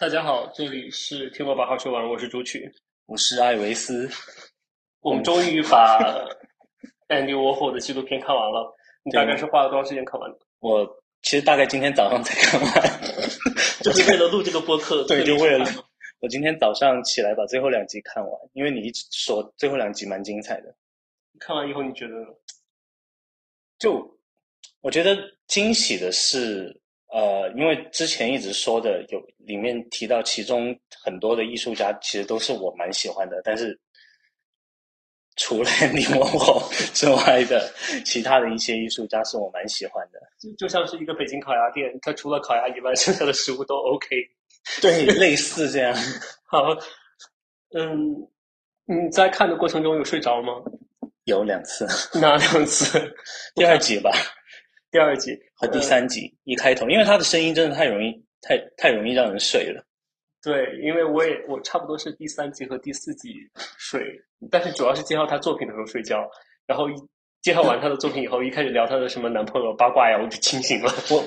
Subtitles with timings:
[0.00, 2.72] 大家好，这里是天国八号说完，我是朱曲，
[3.04, 4.08] 我是艾维斯。
[5.00, 5.98] 我们终于把
[7.08, 8.74] Andy Warhol 的纪录片看完了。
[9.02, 10.38] 你大概是花了多长时间看完的？
[10.60, 10.86] 我
[11.20, 12.72] 其实大概今天早上才看完，
[13.82, 15.04] 就是为了录这个播客。
[15.06, 15.66] 对，就为了
[16.20, 20.74] 我今天早上起来把最后两集看完，因为你一直说最后两集蛮精彩的。
[21.38, 22.14] 看完以后你觉得？
[23.78, 24.18] 就
[24.80, 25.14] 我觉得
[25.46, 26.80] 惊喜的是。
[27.12, 33.78] 呃，因为之前一直说的有里面提到，其中很多的艺术家其实都是我蛮喜欢的，但是
[35.36, 37.72] 除了 李莫霍之外的
[38.04, 40.20] 其他的一些艺术家是我蛮喜欢的。
[40.38, 44.16] 就就像是一个北京烤鸭店，它除了烤鸭以外，剩下的食物都 OK。
[44.82, 45.94] 对，类似这样。
[46.44, 46.76] 好，
[47.74, 48.28] 嗯，
[48.84, 50.52] 你在看的过程中有睡着吗？
[51.24, 51.86] 有两次。
[52.20, 53.00] 哪两次？
[53.54, 54.10] 第二集吧。
[54.90, 58.10] 第二集和第三集一开头，因为他的声音真的太容易，
[58.40, 59.84] 太太容易让人睡了。
[60.42, 63.34] 对，因为我也我差不多是第三集和第四集
[63.76, 64.02] 睡，
[64.50, 66.26] 但是主要是介绍他作品的时候睡觉。
[66.66, 66.86] 然后
[67.42, 70.90] 介绍完他的作品以后，一开始聊他的什么男朋友八卦呀，我就清醒了。
[71.10, 71.22] 我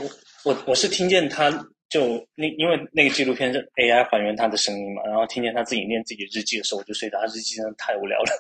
[0.46, 1.52] 我我是听见他
[1.90, 7.20] 就那因为那个纪录片是 AI 还原他的声音嘛，然后听见他自己念自己日记的时候，我就睡着。
[7.20, 8.32] 他日记真的太无聊了，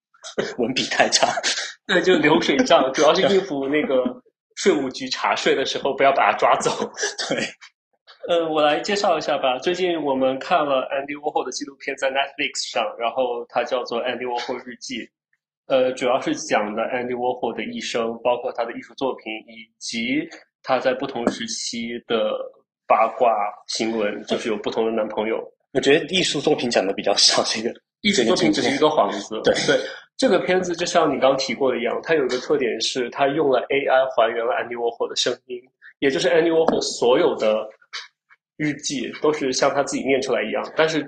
[0.56, 1.28] 文笔太差。
[1.86, 4.22] 对，就流水账，主要是应付那个。
[4.54, 6.70] 税务局查税的时候，不要把他抓走。
[7.28, 7.38] 对，
[8.28, 9.58] 呃，我来介绍一下吧。
[9.58, 14.98] 最近我们看了 Andy Warhol 的纪录片，在 Netflix 上，然后它叫做《Andy Warhol 日记》。
[15.66, 20.28] 呃，主要是讲的 Andy Warhol 的一生，包括他的艺术作品，以及
[20.62, 22.32] 他在不同时期的
[22.86, 23.34] 八卦
[23.66, 25.42] 新闻，就是有不同的男朋友。
[25.72, 29.40] 我觉得艺术作品讲的比较少，这个艺术作品只是一个幌子。
[29.42, 29.80] 对对。
[30.16, 35.60] 这个片子就像你刚提过的一样，它有一个特点是，它用了 AI 还原了 Andy Warhol 的声音，
[35.98, 37.68] 也就是 Andy Warhol 所有的
[38.56, 40.72] 日记都是像他自己念出来一样。
[40.76, 41.04] 但是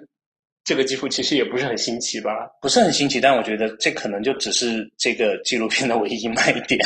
[0.64, 2.50] 这个技术其实也不是很新奇吧？
[2.60, 6.80] 不是很新奇，但我觉得这可能就只是这个纪录片的唯一卖点。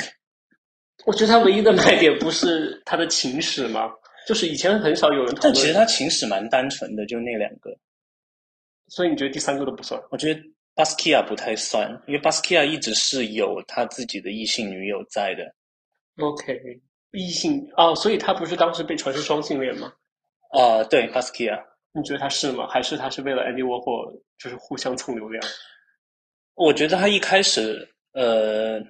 [1.06, 3.90] 我觉得它唯一的卖点不是它的情史吗？
[4.28, 5.40] 就是以前很少有人讨论。
[5.42, 7.74] 但其实它情史蛮单纯的，就那两个。
[8.88, 9.98] 所以你觉得第三个都不算？
[10.10, 10.40] 我觉得。
[10.80, 15.54] 巴斯基亚不太算，因为巴斯基亚一直是有他自己的异性女友在的。
[16.24, 16.58] OK，
[17.10, 19.92] 异性哦，所以他不是当时被传是双性恋吗？
[20.58, 22.66] 啊，对，巴斯基亚，你觉得他是吗？
[22.66, 25.44] 还是他是为了 Andy Warhol 就是互相蹭流量？
[26.54, 28.80] 我觉得他一开始，呃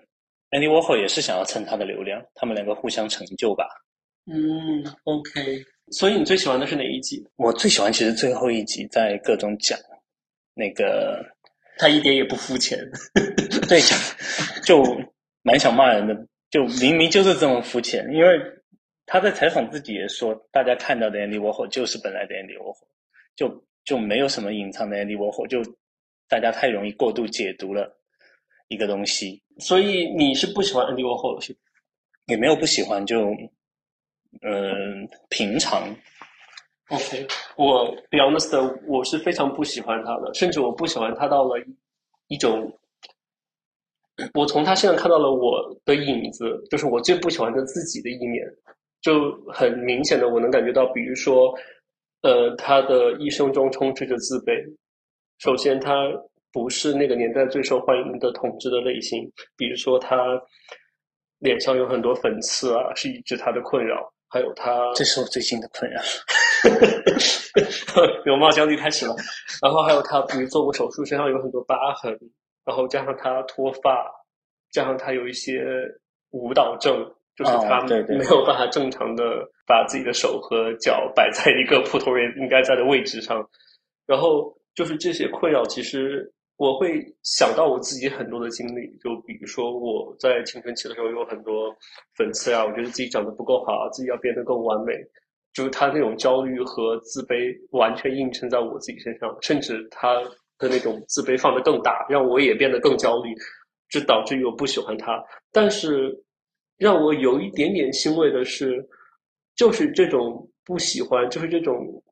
[0.50, 3.66] ，Andy Warhol 也是想要蹭他的流量，他们两个互相成就吧。
[4.32, 7.26] 嗯，OK，所以你最喜欢的是哪一集？
[7.34, 9.76] 我最喜欢其实最后一集，在各种讲
[10.54, 11.20] 那个。
[11.80, 12.78] 他一点也不肤浅，
[13.66, 13.80] 对，
[14.66, 14.84] 就
[15.42, 16.14] 蛮想骂人的，
[16.50, 18.06] 就明明就是这么肤浅。
[18.12, 18.38] 因为
[19.06, 22.86] 他在采访自己也说，大家看到的 Andy Warhol 就是本来的 Andy Warhol，
[23.34, 25.62] 就就没有什么隐藏的 Andy Warhol，就
[26.28, 27.90] 大家太容易过度解读了
[28.68, 29.42] 一个东西。
[29.58, 31.56] 所以你是不喜欢 Andy Warhol 是？
[32.26, 33.30] 也没有不喜欢，就
[34.42, 35.96] 嗯平常。
[36.90, 37.24] OK，
[37.56, 41.56] 我 be honest，我是非常不喜欢他的，甚至我不喜欢他到了
[42.26, 42.76] 一种，
[44.34, 48.44] 我从他身上看到了我的影子，就是我最不喜欢的自己的一面，
[49.02, 51.54] 就很明显的我能感觉到，比如说，
[52.22, 54.60] 呃，他的一生中充斥着自卑。
[55.38, 55.94] 首先，他
[56.52, 60.16] 不是那个年代最受欢迎的统治的类型，比如说他
[61.38, 64.12] 脸上有很多粉刺啊，是一直他的困扰。
[64.30, 66.00] 还有他，这是我最近的困扰。
[68.24, 69.14] 容貌焦虑开始了，
[69.60, 72.16] 然后还有他，比如做过手术，身上有很多疤痕，
[72.64, 74.08] 然后加上他脱发，
[74.70, 75.60] 加上他有一些
[76.30, 76.94] 舞蹈症，
[77.36, 79.24] 就是他没有办法正常的
[79.66, 83.44] 把自己的手和脚摆在一个普通人应该在的位置上，
[84.06, 86.32] 然后就是这些困扰，其实。
[86.60, 91.74] 我会想到我自己很多的经历，就比如说我在青春期的时候有很多
[92.14, 94.92] 粉刺啊，我觉得自己长得不够好，自己要变得更完美，
[95.54, 100.22] 就是他那种焦虑和自卑完全映衬在我自己身上，甚至他
[100.58, 103.34] 的那种自卑放得更大，让我也变得更焦虑，
[103.88, 105.24] 这导致于我不喜欢他。
[105.50, 106.14] 但是
[106.76, 108.86] 让我有一点点欣慰的是，
[109.56, 112.04] 就是这种不喜欢，就是这种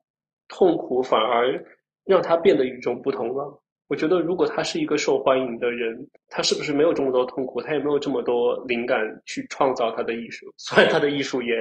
[0.47, 1.63] 痛苦，反而
[2.03, 3.61] 让他变得与众不同了。
[3.89, 5.97] 我觉得，如果他是一个受欢迎的人，
[6.29, 7.59] 他是不是没有这么多痛苦？
[7.59, 10.45] 他也没有这么多灵感去创造他的艺术。
[10.57, 11.55] 虽然他的艺术也，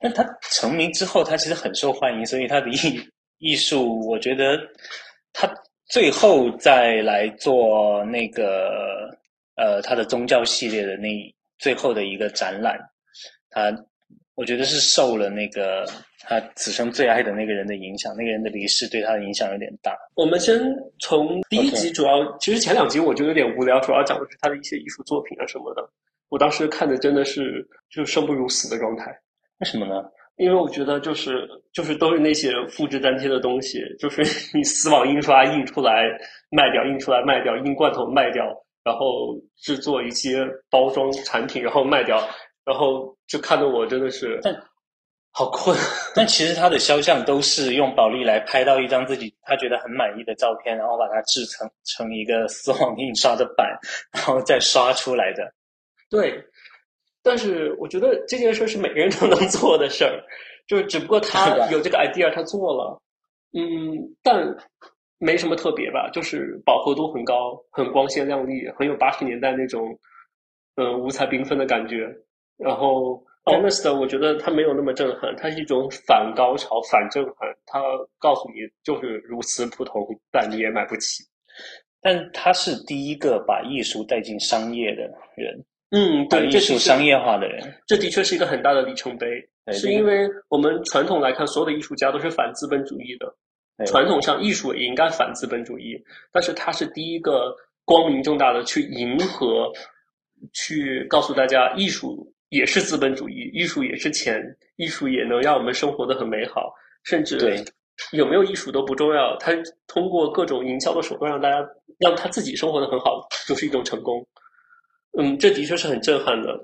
[0.00, 3.00] 但他成名之后，他其实很受欢迎，所以他的艺
[3.38, 4.58] 艺术，我觉得
[5.32, 5.48] 他
[5.86, 9.08] 最后再来做那个
[9.54, 11.08] 呃他的宗教系列的那
[11.58, 12.76] 最后的一个展览，
[13.50, 13.72] 他
[14.34, 15.86] 我觉得是受了那个
[16.24, 19.96] 他此生最爱的那个人的影响，那个人的离世对他的影响有点大。
[20.14, 20.60] 我们先
[21.00, 25.82] 从第一集主要，其实前两集我觉得有点无聊，主要讲的是他的一些艺术作品啊什么的。
[26.28, 29.14] 我当时看的真的是就生不如死的状态。
[29.58, 30.02] 为什么呢？
[30.36, 34.22] 因为我觉得就是就是都是那些复制粘贴的东西，就是
[34.56, 36.04] 你丝网印刷印出来
[36.50, 38.46] 卖掉，印出来卖掉，印罐头卖掉，
[38.82, 42.16] 然后制作一些包装产品，然后卖掉，
[42.64, 44.40] 然后就看得我真的是。
[45.34, 45.74] 好困，
[46.14, 53.66] 但其实他的肖像都是用宝丽来拍到一张自己他觉得很满意的照片，然后把它制成成一个丝网印刷的版，
[54.12, 55.50] 然后再刷出来的。
[56.10, 56.38] 对，
[57.22, 60.22] 但是我觉得这件事是每个人都能做的事儿，
[60.66, 63.00] 就是只不过他有这个 idea，他做了，
[63.54, 64.54] 嗯，但
[65.16, 69.98] 没什么特别吧，就是饱和度很高，很光鲜亮丽，很有八十年代那种
[70.76, 72.06] 嗯五彩缤纷的感觉，
[72.58, 73.24] 然后。
[73.44, 77.48] Honest，我觉得它没有那么震撼，它是一种反高潮、反震撼。
[77.66, 77.80] 它
[78.18, 81.24] 告诉你就是如此普通，但你也买不起。
[82.00, 85.02] 但他是第一个把艺术带进商业的
[85.36, 89.26] 人，嗯，对，艺术商业化的人，这的确是一个很大的里程碑。
[89.72, 95.96] 是因为我们传统来看，所有的艺术家都是反资本主义的，传统上艺术也应该反资本主义，
[96.32, 97.54] 但是他是第一个
[97.84, 99.72] 光明正大的去迎合，
[100.52, 102.32] 去告诉大家艺术。
[102.52, 104.38] 也是资本主义，艺术也是钱，
[104.76, 106.70] 艺术也能让我们生活的很美好，
[107.02, 107.64] 甚至
[108.12, 109.34] 有没有艺术都不重要。
[109.38, 109.52] 他
[109.86, 111.66] 通过各种营销的手段让大家
[111.98, 114.26] 让他自己生活的很好，就是一种成功。
[115.18, 116.54] 嗯，这的确是很震撼的，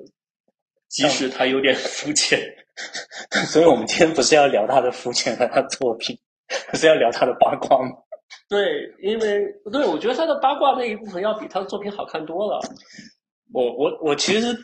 [0.88, 2.38] 即使他有点肤浅。
[3.46, 6.14] 所以我们今天不是要聊他的肤浅和他作品，
[6.70, 7.96] 不是要聊他的八卦吗？
[8.46, 9.42] 对，因为
[9.72, 12.60] 对我觉得他的八卦那一部分要比他的作品好看多了。
[13.54, 14.54] 我我我其实。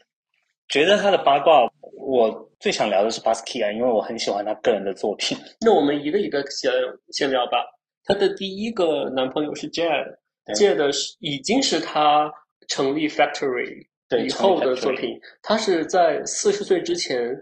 [0.69, 1.69] 觉得他的八卦，
[1.99, 5.37] 我最想聊的是巴斯基啊，因为我很喜欢他个人的作品。
[5.61, 6.73] 那我们一个一个先
[7.11, 7.65] 先聊吧。
[8.05, 12.33] 他的第一个男朋友是 Jade，Jade 是已经是他
[12.69, 13.87] 成立 Factory
[14.25, 15.19] 以后的作品。
[15.43, 17.35] 他是在四十岁之前，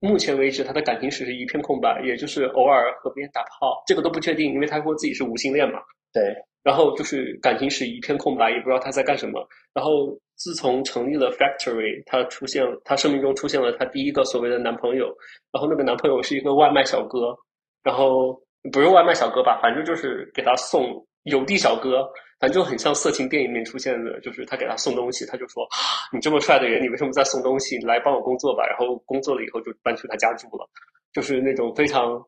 [0.00, 5.80] 目前为止他的感情史是一片空白，也就是偶尔和别人打炮，这个都不确定，因为他说自己是无性恋嘛。
[6.12, 6.34] 对。
[6.62, 9.46] 然后就是感情史一片空白，也不知道他在干什么。
[9.74, 15.06] 然后自从成立了 Factory，他出现，他生命中出现了他第一个所谓的男朋友。
[15.52, 17.36] 然后那个男朋友是一个外卖小哥，
[17.82, 18.40] 然后
[18.72, 22.02] 不是外卖小哥吧，反正就是给他送邮递小哥，
[22.40, 25.66] 反正就很像色情电影里面出现的，就是他给他送东西，他就说
[26.12, 27.78] ：“你这么帅的人，你为什么在送东西？
[27.78, 30.68] 你来帮我工作吧。”然后工作了以后就搬去他家住了，
[31.12, 32.20] 就是那种非常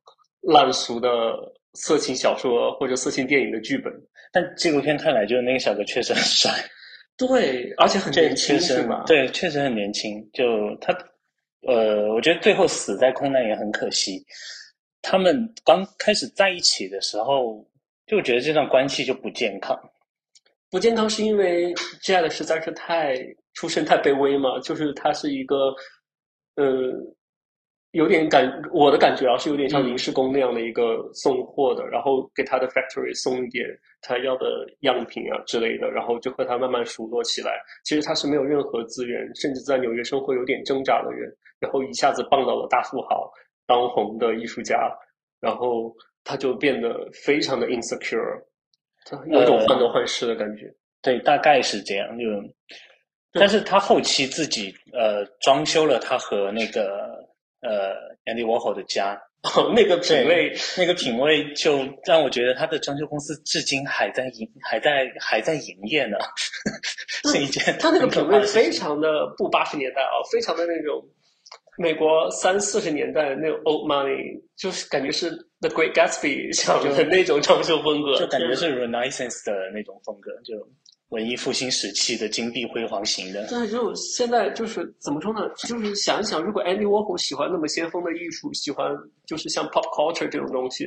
[0.43, 1.37] 烂俗的
[1.75, 3.93] 色情小说或者色情电影的剧本。
[4.33, 6.51] 但纪录片看来，就是那个小哥确实很帅，
[7.17, 9.05] 对，而且很年轻，是吗？
[9.07, 10.23] 对，确实很年轻。
[10.33, 10.45] 就
[10.81, 10.93] 他，
[11.63, 14.25] 呃，我觉得最后死在空难也很可惜。
[15.03, 17.67] 他们刚开始在一起的时候，
[18.07, 19.79] 就觉得这段关系就不健康。
[20.71, 21.73] 不健康是因为
[22.03, 23.17] Jade 实在是太
[23.55, 25.75] 出身太卑微嘛，就是他是一个，
[26.57, 26.65] 呃。
[27.97, 33.67] 有点感，我的感觉啊是有点像临时工那样的一个送货的，然后给他的 factory 送一点
[34.03, 34.45] 他要的
[34.81, 37.59] 样品啊之类的，然后就和他慢慢熟络起来。
[37.85, 43.33] 其实他是没有任何资源，甚至在纽约生活有点挣扎的人，然后一下子傍到了大富豪、
[43.67, 44.93] 当红的艺术家，
[45.41, 45.91] 然后
[46.23, 48.43] 他就变得非常的 insecure，
[49.29, 50.71] 有种患得患失的感觉。
[51.01, 52.07] 对，大概是这样。
[52.19, 52.25] 就，
[53.33, 57.06] 但是他后期自己呃装修了他和那个。
[57.67, 59.21] 呃，Andy Warhol 的家，
[59.75, 66.17] 那个品味，那个品味就让我觉得他的装修公司至今还在营，还在还在营业呢。
[67.31, 71.05] 是一件他那个品味非常的不八十年代啊，非常的那种
[71.77, 75.31] 美国三四十年代那种 old money，就是感觉是
[75.61, 80.55] The Great Gatsby 想的那种装修风格，就感觉是 Renaissance 的那种风格，就。
[81.11, 85.49] 文艺复兴时期的金碧辉煌型的，对，就现在就是怎么说呢？
[85.57, 88.91] 就是想一想，如果 Andy Warhol 喜欢那么先锋的艺术，喜欢
[89.25, 90.85] 就是像 pop culture 这种东西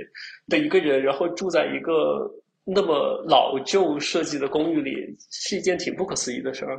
[0.49, 2.29] 的一个人，然后住在一个
[2.65, 4.91] 那么老旧设计的公寓里，
[5.31, 6.77] 是一件挺不可思议的事儿。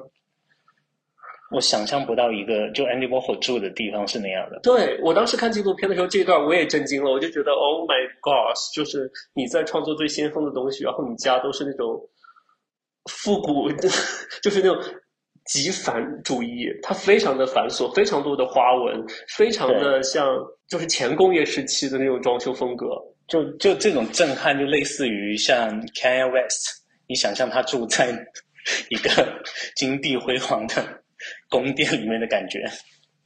[1.51, 4.61] 我想象不到一个就 Andy Warhol 住的地方是那样的。
[4.63, 11.99] 对我当时看纪录片的时候，这一段我也震惊了，我就觉得 Oh my gosh，就是你在创作最先锋的东西，然后你家都是那种。
[13.11, 13.71] 复古
[14.43, 14.77] 就是那种
[15.47, 19.05] 极繁主义，它非常的繁琐，非常多的花纹，
[19.37, 20.27] 非常的像
[20.69, 22.87] 就是前工业时期的那种装修风格。
[23.27, 28.11] 就就这种震撼，就类似于像 Kanye West，你想象他住在
[28.91, 29.41] 一个
[29.77, 30.85] 金碧辉煌的
[31.49, 32.59] 宫殿里面的感觉。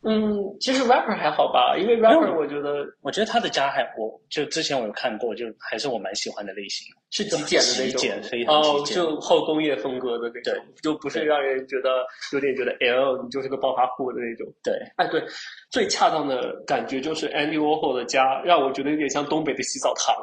[0.07, 14.47] 嗯，其实 rapper 还好吧，因为 rapper 我觉得，我觉得他的家还，我就之前我有看过，就还是我蛮喜欢的类型，是极简的那种，极简非常极简，就后工业风格的那种，就不是让人觉得有点觉得 L 你就是个暴发户的那种。
[14.63, 15.23] 对，哎对，
[15.71, 20.15] 最恰当的感觉就是 Andy Warhol 的家，让我觉得有点像东北的洗澡堂，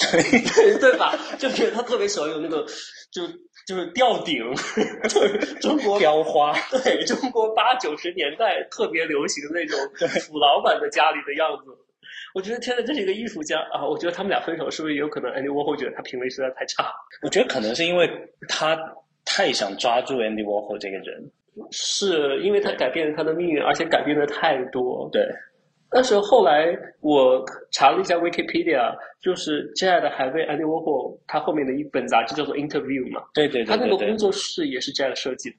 [0.12, 1.14] 对对吧？
[1.38, 2.64] 就觉得他特别喜欢有那个
[3.10, 3.22] 就。
[3.70, 4.42] 就是吊顶，
[5.08, 9.78] 就是中国雕花，对中国八九十年代特别流行的那种
[10.26, 11.70] 土老板的家里的样子。
[12.34, 13.86] 我觉得天呐，这是一个艺术家啊！
[13.86, 16.92] 我觉得他们俩分手是不是也有可能？Andy Warhol 觉得他品味实在太差。
[17.22, 18.10] 我觉得可能是因为
[18.48, 18.76] 他
[19.24, 21.30] 太想抓住 Andy Warhol 这个人，
[21.70, 25.08] 是因为他改变了他的命运，而且改变的太多。
[25.12, 25.22] 对。
[25.90, 26.66] 但是后来
[27.00, 35.56] 我查了一下 Wikipedia，就是 Jad 还为 Andy Warhol 他后面的一本杂志叫做 Interview 嘛，对对对，他那个工作室也是 Jad 设计的。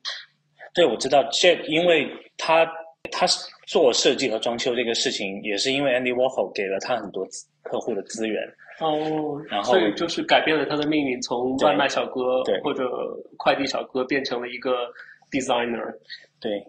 [0.74, 2.66] 对，我知道 Jad，因为他
[3.12, 3.28] 他
[3.68, 7.28] 做设计和装修这个事情，也是因为 Andy Warhol 给了他很多
[7.64, 8.42] 客户的资源。
[8.80, 12.90] 哦，然后所以就是改变了他的命运，从外卖小哥或者
[13.38, 14.88] 快递小哥变成了一个
[15.30, 15.94] designer。
[16.40, 16.66] 对。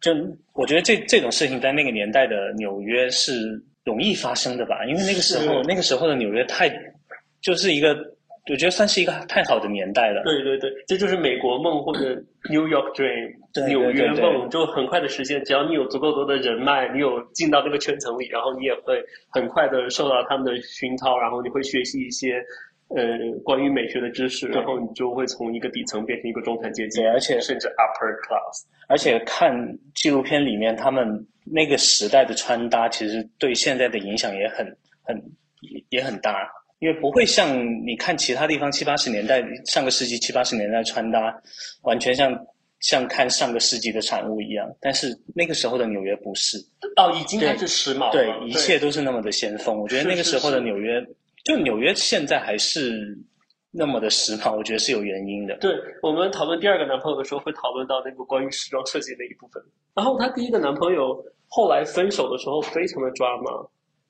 [0.00, 0.12] 就
[0.54, 6.70] 我觉得这这种事情在那个年代的纽约是容易发生的吧，因为那个时候那个时候的纽约太
[7.42, 7.94] 就是一个
[8.50, 10.22] 我觉得算是一个太好的年代了。
[10.24, 12.14] 对对对，这就是美国梦或者
[12.48, 15.44] New York Dream，纽约梦就很快的实现。
[15.44, 22.42] 只要你有足够多的人脉，你有进到那个圈层里，然后你也会很快的受到他们的熏陶，然后你会学习一些。
[22.96, 28.64] 呃，关于美学的知识，然后你就会从一个底层变成一个中产阶级，而且甚至 upper class。
[28.88, 29.54] 而且看
[29.94, 34.66] 纪录片里面，他们那个时代的穿搭，其实对现在的影响也很
[35.04, 35.22] 很
[35.90, 36.50] 也很大。
[36.80, 41.40] 因为不会像你看其他地方七八十年代、上个世纪七八十年代穿搭，
[41.82, 42.36] 完全像
[42.80, 44.68] 像看上个世纪的产物一样。
[44.80, 46.58] 但是那个时候的纽约不是
[46.96, 49.78] 哦，已经开始时髦，对，一切都是那么的先锋。
[49.78, 51.00] 我觉得那个时候的纽约。
[51.50, 53.18] 就纽约现在还是
[53.72, 55.56] 那么的时髦，我觉得是有原因的。
[55.56, 59.60] 对我们讨论第二个男朋友的时候，会讨论到那个关于时装设计的一部分。
[59.96, 63.50] 然后她第一个男朋友后来分手的时候，非常的抓马，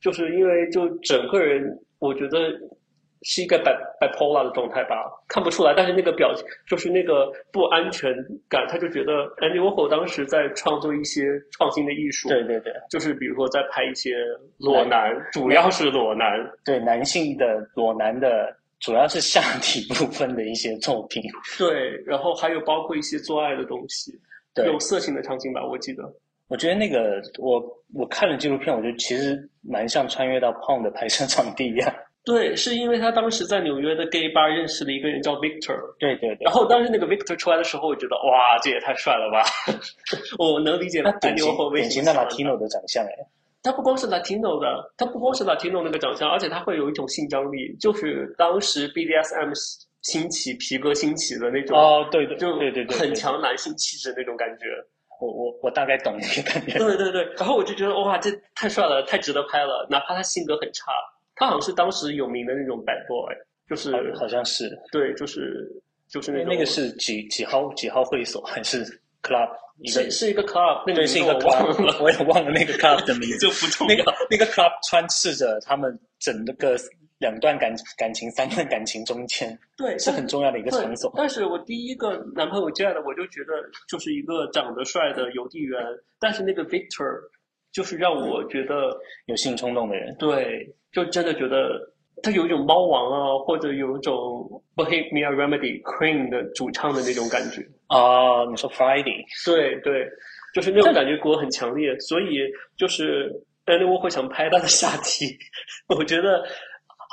[0.02, 2.38] 就是因为就整个人，我觉得。
[3.22, 8.14] 是一个 bi bipolar 的状态吧，看不出来，但是那个表情就是那个不安全
[8.48, 11.22] 感，他就觉得 Andy Warhol 当时在创作一些
[11.52, 14.16] 创新的艺术，对对对，就是比如说在拍一些
[14.58, 16.30] 裸男，主要是裸男，
[16.64, 16.80] 对。
[16.80, 21.22] 男性的裸男的，主要是下体部分的一些作品，
[21.56, 24.12] 对，然后还有包括一些做爱的东西，
[24.64, 26.02] 有色情的场景吧，我记得，
[26.48, 27.62] 我觉得那个我
[27.94, 31.94] 我看了纪录片，我觉得其实蛮像穿越到 Pong 的拍摄场地一样。
[32.30, 35.76] 对，是因为他当时在纽约的 gay bar 认识了一个人叫 Victor。
[35.98, 36.44] 对对对。
[36.44, 39.42] 然后当时那个 Victor 出来的时候，我觉得哇，这也太帅了吧！
[40.38, 43.10] 我能理解他典型典型的 Latino 的长相哎。
[43.62, 49.52] 他不光是 Latino 的，他不光是 Latino 那个长相，而且他会有一种性张力，就是当时 BDSM
[50.02, 51.78] 兴起、皮革兴起的那种。
[51.78, 54.64] 哦，对对，就对对对，很强男性气质那种感觉。
[55.20, 56.78] 我我我大概懂那个感觉。
[56.78, 60.90] 对对对，然后我就觉得哇，这太帅了，太值得拍了，哪怕他性格很差。
[61.40, 63.34] 他好像是当时有名的那种 bad boy，
[63.68, 65.66] 就是好像是对，就是
[66.06, 68.84] 就是那那个是几几号几号会所还是
[69.22, 69.48] club？
[69.86, 73.38] 是是一个 club，那个是一个 club，我也忘了那个 club 的名字。
[73.38, 73.96] 就不重要。
[73.96, 76.76] 那个那个 club 穿刺着他们整个
[77.16, 81.10] 两段感感情、三段感情中间，对，是很重要的一个场所。
[81.16, 83.54] 但是我第一个男朋友见的，我就觉得
[83.88, 85.82] 就是一个长得帅的邮递员，
[86.18, 87.18] 但是那个 Victor
[87.72, 88.90] 就是让我觉得
[89.26, 90.68] 有性冲动的人，对。
[90.92, 91.78] 就真的觉得
[92.20, 94.12] 他有一种猫王啊，或者有一种
[94.74, 98.44] Bohemian Rhapsody Queen 的主唱的那种感觉啊。
[98.50, 99.24] 你说 Friday？
[99.46, 100.04] 对对，
[100.52, 101.96] 就是那种感觉给我很强烈。
[102.00, 102.40] 所以
[102.76, 103.30] 就是
[103.66, 105.26] Andy Warhol 想拍他的下体，
[105.96, 106.42] 我觉得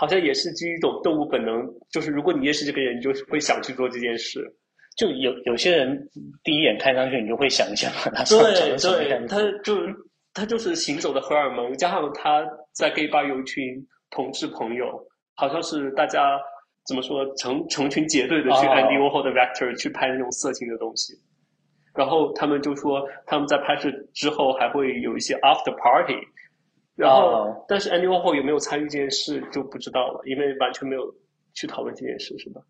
[0.02, 4.44] 好像也是基于一种动物本能，就是如果你认识这个人，你就会想去做这件事。
[4.98, 6.10] 就有有些人
[6.44, 9.76] 第一眼看上去，你就会想象他对对，他就。
[10.38, 14.86] 他就是行走的荷尔蒙，加上他在 gay bar 有一群同志朋友，
[15.34, 16.40] 好像是大家
[16.86, 21.16] 怎么说成成群结队的去 Andy Warhol 的 Vector 去拍那种色情的东西，
[21.96, 26.14] 然后他们就说他们在拍摄之后还会有一些 after party，
[26.96, 31.02] 然后但是 Andy Warhol 有没有参与这件事就不知道了，因为完全没有
[31.56, 32.62] 去讨论这件事，是吧？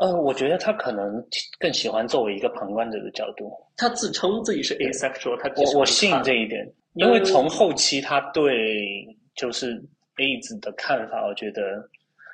[0.00, 1.24] 呃，我觉得他可能
[1.58, 6.70] 更喜欢作为一个旁观者的角度，他自称自己是 asexual，他我我信这一点。
[6.96, 9.80] 因为从后期他对就是
[10.16, 11.88] AIDS 的看法，我觉得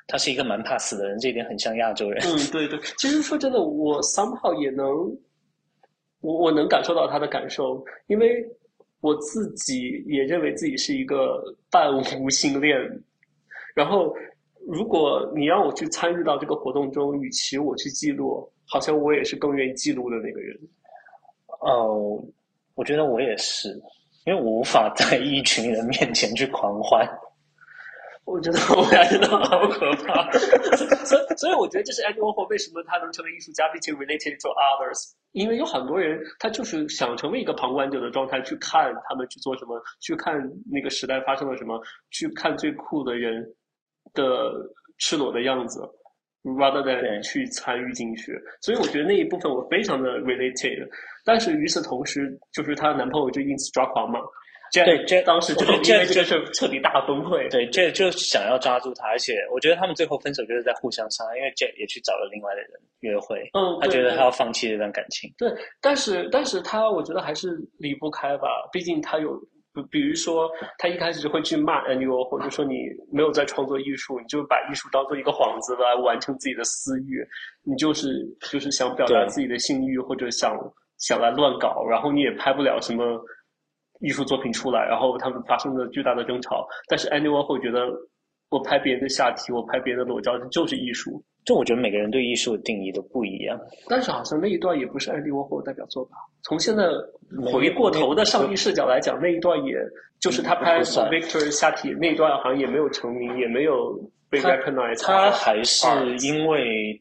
[0.07, 2.23] 他是一个蛮怕死的人，这一点很像亚洲人。
[2.25, 2.79] 嗯，对对。
[2.97, 4.87] 其实说真的，我 somehow 也能，
[6.21, 8.45] 我我能感受到他的感受，因为
[9.01, 12.79] 我自己也认为自己是一个半无性恋，
[13.75, 14.15] 然后
[14.69, 20.57] 如果你让我去参与到这个活动中，与其我去记录，好像我也是更愿意记录的那个人。
[21.63, 22.23] 哦，
[22.77, 23.69] 我觉得我也是，
[24.25, 27.09] 因为我无法在一群人面前去狂欢。
[28.25, 30.31] 我觉得我俩真的好可怕，
[31.05, 43.45] 所以所以我觉得这是 Andy Warhol 为什么他能成为艺术家，并且 related to others，因为有很多人他就是想成为一个旁观者的状态，去看他们去做什么，去看那个时代发生了什么，去看最酷的人
[44.15, 44.53] 的
[44.99, 45.81] 赤裸的样子
[46.45, 48.41] ，rather than 去参与进去。
[48.61, 50.89] 所以我觉得那一部分我非常的 related，
[51.25, 54.21] 但是与此同时，就是她男朋友就因此抓狂嘛。
[54.75, 57.47] 对，这当时就是因为这是彻底大崩溃。
[57.51, 63.51] 对，这就想要抓住他，而且我觉得他们最后分手就是在互相伤害，因为 Jet 也去找了另外的人约会。
[63.53, 65.31] 嗯，他觉得他要放弃这段感情。
[65.37, 65.53] 对，
[65.83, 69.39] 但是但是他我觉得还是离不开吧，毕竟他有，
[69.91, 70.49] 比如说
[70.79, 72.77] 他一开始会去骂 Andy，或者说你
[73.13, 77.23] 没有在创作艺术，你就把艺术当做一个幌子来完成自己的私欲，
[77.63, 78.09] 你就是
[78.51, 80.57] 就是想表达自己的性欲或者想
[81.03, 83.23] 想来乱搞，然后你也拍不了什么。
[84.05, 86.67] 艺术作品出来，然后他们发生了巨大的争吵。
[86.89, 87.87] 但是 anyone 会觉得，
[88.51, 91.23] 我拍别人的下体，我拍别人的裸照，这就是艺术。
[91.45, 93.57] 就我觉得每个人对艺术的定义都不一样。
[93.89, 96.17] 但是好像那一段也不是 Andy Warhol 代表作吧？
[96.43, 96.89] 从现在
[97.53, 99.77] 回过头的上帝视角来讲，那一段也
[100.21, 103.97] 就是他拍 Victor 下体那一段，好像也没有成名，也没有
[104.29, 105.01] 被 recognize。
[105.01, 105.87] 他还是
[106.27, 107.01] 因为。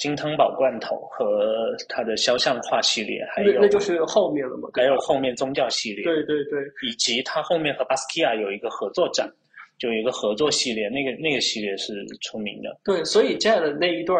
[0.00, 4.70] 金汤宝罐头和他的肖像画系列，还有那就是后面了嘛？
[4.72, 9.30] 还有后面宗教系列，对对对，以及他后面和巴斯基亚有一个合作展，
[9.78, 11.92] 就有一个合作系列，那个那个系列是
[12.22, 12.80] 出名的。
[12.82, 14.18] 对，所以 J 的那一段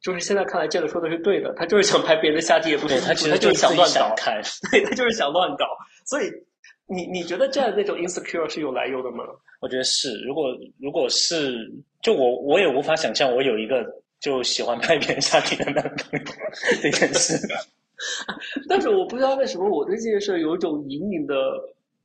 [0.00, 4.14] 就是现在看来 J 说的是对的，他就是想拍别人的下体，也不是他其实就是想乱搞，
[4.72, 5.66] 对他就是想乱搞。
[6.06, 6.32] 所以
[6.86, 9.24] 你你觉得 J 那种 insecure 是有来由的吗？
[9.60, 11.70] 我觉得是，如果如果是，
[12.02, 13.84] 就我我也无法想象我有一个。
[14.20, 16.26] 就喜欢拍别人下体的男朋友
[16.82, 17.38] 这件事，
[18.68, 21.34] 但是我不知道为什么我对这件事有一种隐隐的、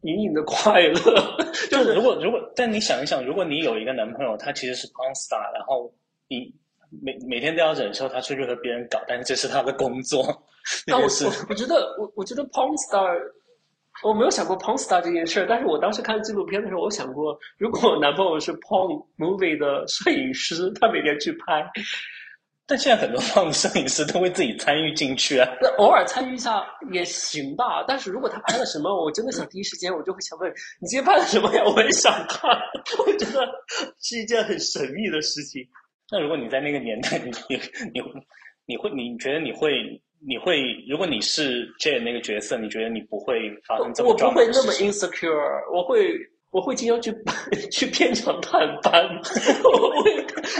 [0.02, 1.38] 隐隐的快乐。
[1.72, 5.92] 就是如果如果，但你想一想，如果你有一个男朋友，他其实是 porn star，然后
[6.28, 6.54] 你
[7.02, 10.24] 每每天都要忍受他出去和别人搞，但是这是他的工作。
[10.86, 11.04] 那我
[11.50, 13.20] 我觉得我我觉得 porn star。
[14.02, 21.64] 我没有想过 porn star 这件事儿，但是我当时看纪录片的时候，我想过，如果我男朋友是 porn movie 的摄影师，他每天去拍，
[22.66, 25.48] 但现在很多 porn 摄影师都会自己参与进去啊。
[25.62, 30.52] 那偶尔参与一下也行吧，但是如果他拍了什么，我真的想第一时间我就会想问
[30.82, 31.64] 你今天拍了什么呀？
[31.64, 32.50] 我也想看，
[32.98, 33.48] 我觉得
[34.02, 35.62] 是一件很神秘的事情。
[36.12, 37.56] 那如果你在那个年代，你你
[37.94, 38.02] 你
[38.66, 39.70] 你会你觉得你会？
[40.26, 44.10] 你会，如果你是 J 那个角色，你觉得你不会发生这么？
[44.10, 45.30] 我不会那么 insecure，
[45.74, 46.16] 我会，
[46.52, 47.14] 我会经常去
[47.72, 49.04] 去片场探班，
[49.64, 50.12] 我会，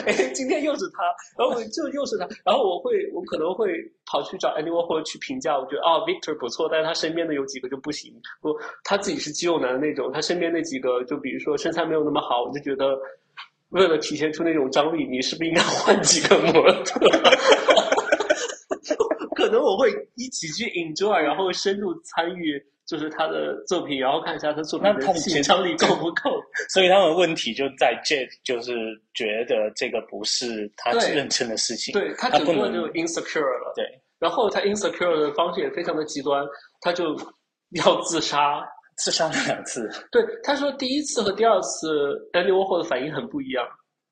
[0.06, 1.04] 哎，今天又是他，
[1.38, 3.70] 然后就又是他，然后我会，我可能会
[4.06, 8.50] 跑去找 anyone 或者去评价，我觉得啊，Victor 不错，但是他身边的有几个就不行，不，
[8.84, 13.00] 他自己是肌肉男的那种，他身边那几个，就比如说身材没有那么好，我就觉得
[13.70, 17.00] 为了体现出那种张力，你是不是应该换几个模特？
[19.54, 26.42] 可能我会一起去 enjoy，然后深入参与，就是他的作品，然后看一下他作品的想象力够不够。
[26.74, 28.74] 所以他们问题就在 Jet，就是
[29.14, 31.94] 觉得这个不是他认真的事情。
[31.94, 33.74] 对他整个就 insecure 了。
[33.76, 33.86] 对，
[34.18, 36.44] 然后他 insecure 的方式也非常的极端，
[36.82, 37.16] 他就
[37.76, 39.88] 要自杀，自杀了两次。
[40.12, 41.88] 对，他说第一次和第二次
[42.34, 43.64] Andy Warhol 的反应很不一样。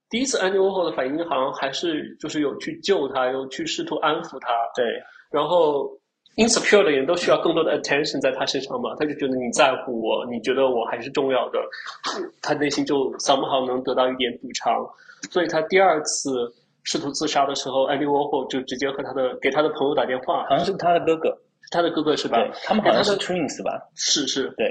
[0.07, 4.53] 第一次 Andy Warhol 的反应好像还是就是有去救他，有去试图安抚他。
[4.75, 4.85] 对。
[5.31, 5.89] 然后
[6.35, 11.59] ，insecure 的人都需要更多的 attention 在他身上嘛，他就觉得你在乎我，你觉得我还是重要的，
[12.41, 14.85] 他内心就 somehow 能得到一点补偿，
[15.31, 21.37] 所以他第二次试图自杀的时候，Andy Warhol 就直接和他的给他的朋友打电话，好像是他的哥哥，
[21.71, 22.37] 他的哥哥是吧？
[22.65, 23.71] 他们好像是 twins 吧？
[23.95, 24.67] 是是，对，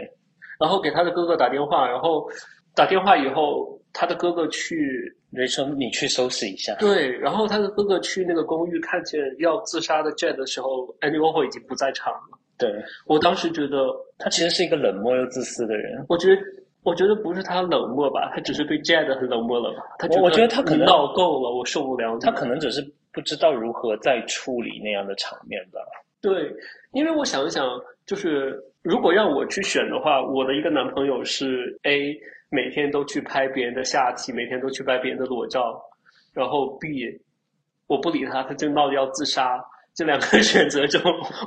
[0.58, 2.28] 然后给他的哥哥打电话，然后
[2.74, 5.14] 打电话以后，他的哥哥去。
[5.32, 12.36] 雷说：“你去收拾一下。”对，然后他的哥哥去那个公寓看见要自杀的 Jet 的时候，Andy Warhol 已经不在场了。
[12.58, 12.68] 对
[13.06, 16.04] 我当时觉得他其实是一个冷漠又自私的人。
[16.08, 16.42] 我觉得，
[16.82, 19.84] 我觉得不是他冷漠吧，他只是对 Jet 很冷漠了吧？
[20.00, 22.18] 他我我觉得他可能闹够了，我受不了。
[22.18, 25.78] 他可能只是不知道如何再处理那样的场面吧。
[26.20, 26.52] 对，
[26.90, 32.18] 因为我想一想，就是如果让我去选的话，我的一个男朋友是 A。
[32.50, 35.80] 每天都去拍别人的下体，每天都去拍别人的裸照，
[36.34, 37.06] 然后 B，
[37.86, 39.64] 我不理他，他就闹着要自杀。
[39.92, 41.02] 这两个选择中，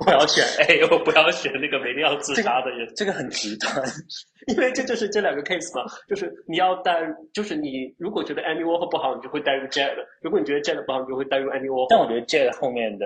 [0.05, 2.85] 我要选 A，我不要选那个每天要自杀的人。
[2.93, 3.73] 这个很极端，
[4.47, 6.99] 因为这就是这两个 case 嘛，就是你要带，
[7.33, 11.87] 就是你如果觉得 Andy Warhol 不好，你就会带入 Jade；如果你觉得 Jade 不好，你就会带入 Andy Warhol。
[11.89, 13.05] 但我觉得 Jade 后面的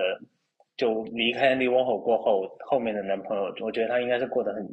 [0.76, 4.68] 就离开 Andy Warhol 过后，后面的男朋友，我觉得他应该是过得很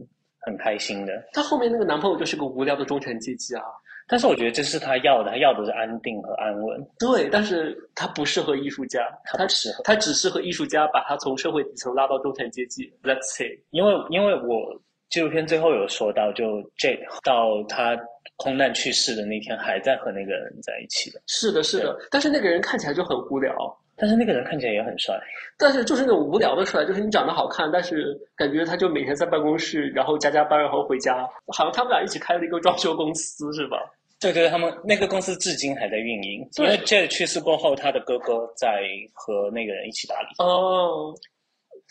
[0.45, 1.13] 很开心的。
[1.33, 3.63] 她后面那个男朋友就是个无聊的中产阶级啊。
[4.07, 6.79] 但是我觉得这是她要的，她要的是安定和安稳。
[6.99, 12.83] 对，但是她不适合艺术家，她适合，她只适合艺术家，把她从社会底层拉到中产阶级。
[13.01, 14.79] Let's say，因为因为我
[15.09, 16.43] 纪录片最后有说到，就
[16.77, 17.97] Jade 到他
[18.37, 21.19] 空难去世的那天，还在和那个人在一起的。
[21.25, 23.55] 是的，是的，但是那个人看起来就很无聊。
[23.97, 25.17] 但是那个人看起来也很帅，
[25.57, 31.25] 但是就是那种无聊的帅，就是你长得好看，但是感觉他就每天在办公室，然后加加班，然后回家。
[31.47, 33.77] 好像他们俩一起开了一个装修公司，是吧？
[34.19, 36.47] 对对，他们那个公司至今还在运营。
[36.57, 38.81] 因为 Jade 去世过后，他的哥哥在
[39.13, 40.27] 和那个人一起打理。
[40.39, 41.13] 哦，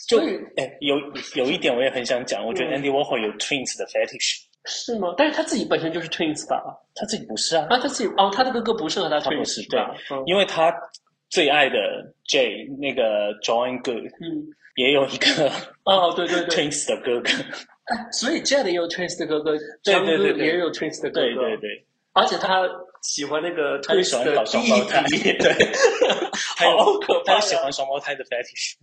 [0.09, 0.19] 就
[0.57, 0.97] 哎，有
[1.37, 5.14] 有一点我也很想讲，我觉得 Andy Warhol 有 Twins 的 fetish，是吗？
[5.17, 6.62] 但是他自己本身就是 Twins 吧？
[6.95, 7.67] 他自己不是啊？
[7.71, 9.81] 啊，他自己哦，他的哥哥不适合他 Twins，对，
[10.27, 10.75] 因为他。
[11.35, 11.77] 最爱的
[12.29, 15.51] J 那个 John Good，嗯，也有一个
[15.83, 17.29] 哦，对对对，Twins 的哥哥，
[18.12, 22.62] 所以 J 也有 Twins 的哥哥，John Good 也有 Twins 的哥哥，对对对，而且他
[23.03, 25.73] 喜欢那个 Twins 的双胞胎，对，
[26.57, 28.75] 好可怕，他喜欢双胞胎的 fetish。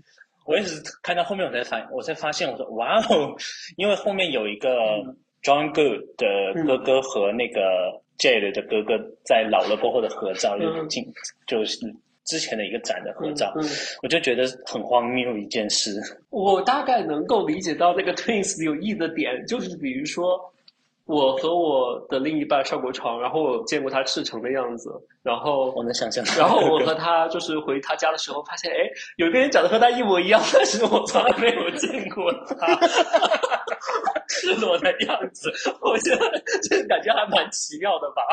[0.45, 3.33] 我也是看到后面我才发，我才发现，我说哇哦，
[3.77, 4.69] 因为后面有一个
[5.41, 7.61] John Good 的哥哥和那个
[8.17, 11.01] J 的哥哥在老了过后的合照，就进
[11.47, 11.77] 就是。
[12.31, 13.51] 之前的一个展的合照，
[14.01, 16.01] 我就觉得很荒谬一件事。
[16.29, 20.39] 我大概能够理解到那个 twins 有意的点，就是比如说，
[21.03, 24.89] 我和我的另一半上过床，然后我见过他赤诚的样子，
[25.23, 26.23] 然后我能想象。
[26.37, 32.79] 然后我和他就是回他家的时候，发现哎，有一个人长得和他一模一样，但是我从来没有见过他
[34.29, 35.51] 赤裸的样子。
[35.81, 38.23] 我觉得这个感觉还蛮奇妙的吧。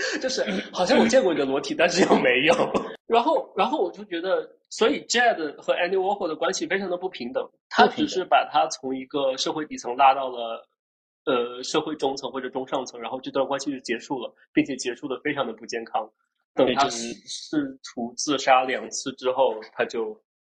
[0.20, 2.54] 就是好像我见过一个裸体，但是又没有。
[3.08, 7.48] 然后，然后我就觉得，所以 Jade 和 Andy Warhol 的关系非常的不平等。
[7.70, 10.68] 他只是把他从一个社会底层拉到了
[11.24, 16.10] 呃社会中层或者中上层，然后这段关系就结束了，并且结束的非常的不健康。
[16.54, 20.08] 等他试图自杀两次之后，他就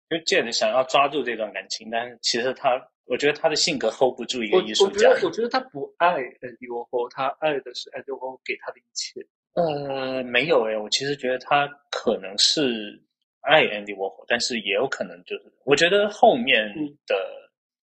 [0.10, 2.72] 因为 Jade 想要抓住这段感情，但是其实他，
[3.06, 5.10] 我觉得他的性格 hold 不住一个艺术家。
[5.10, 9.26] 我觉得，我觉得他不爱 Andy Warhol，他爱的是 Andy Warhol 给他的一切。
[9.54, 13.02] 呃，没有诶，我其实觉得他可能是
[13.42, 16.74] 爱 Andy Warhol，但是也有可能就是，我觉得后面
[17.06, 17.16] 的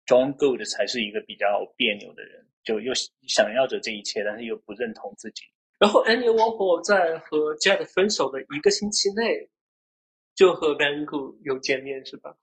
[0.05, 2.93] John Good 才是一个比较别扭的人，就又
[3.27, 5.43] 想要着这一切，但是又不认同自己。
[5.79, 9.49] 然后 Andy Warhol 在和 Jade 分手的一个星期内，
[10.35, 12.35] 就和 Van Gogh 有见面，是吧？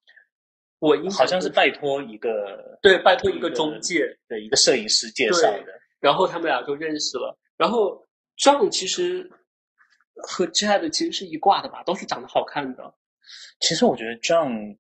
[0.80, 8.04] 我好像是拜托一个，对，拜托一个中介，对，一个摄影师介绍的，然后他们俩就认识了，然后。
[8.40, 9.31] John 其实
[10.14, 12.94] 和 Jade 其实是一挂的吧，都是长得好看的。
[13.61, 14.76] 其实我觉得 John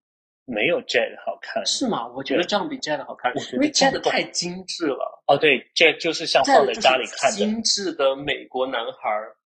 [0.46, 2.08] 没有 Jade 好看，是吗？
[2.08, 5.22] 我觉得 John 比 Jade 好看，因为 Jade 太精致了。
[5.26, 9.36] 哦，对，Jade 就是像放在家里看的精致的美国男孩儿，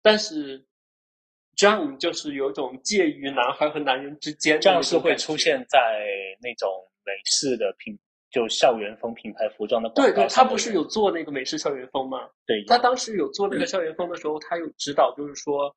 [0.00, 0.64] 但是
[1.56, 5.78] John 就是有种介于男孩和男人之间，这样是会出现在
[6.40, 6.70] 那种
[7.04, 7.98] 美式的品。
[8.34, 12.18] 就校园风品牌服装的对对，他不是有做那个美式校园风吗？
[12.44, 15.72] 对，他当时有做那个校园风的时候，他有指导，就是说，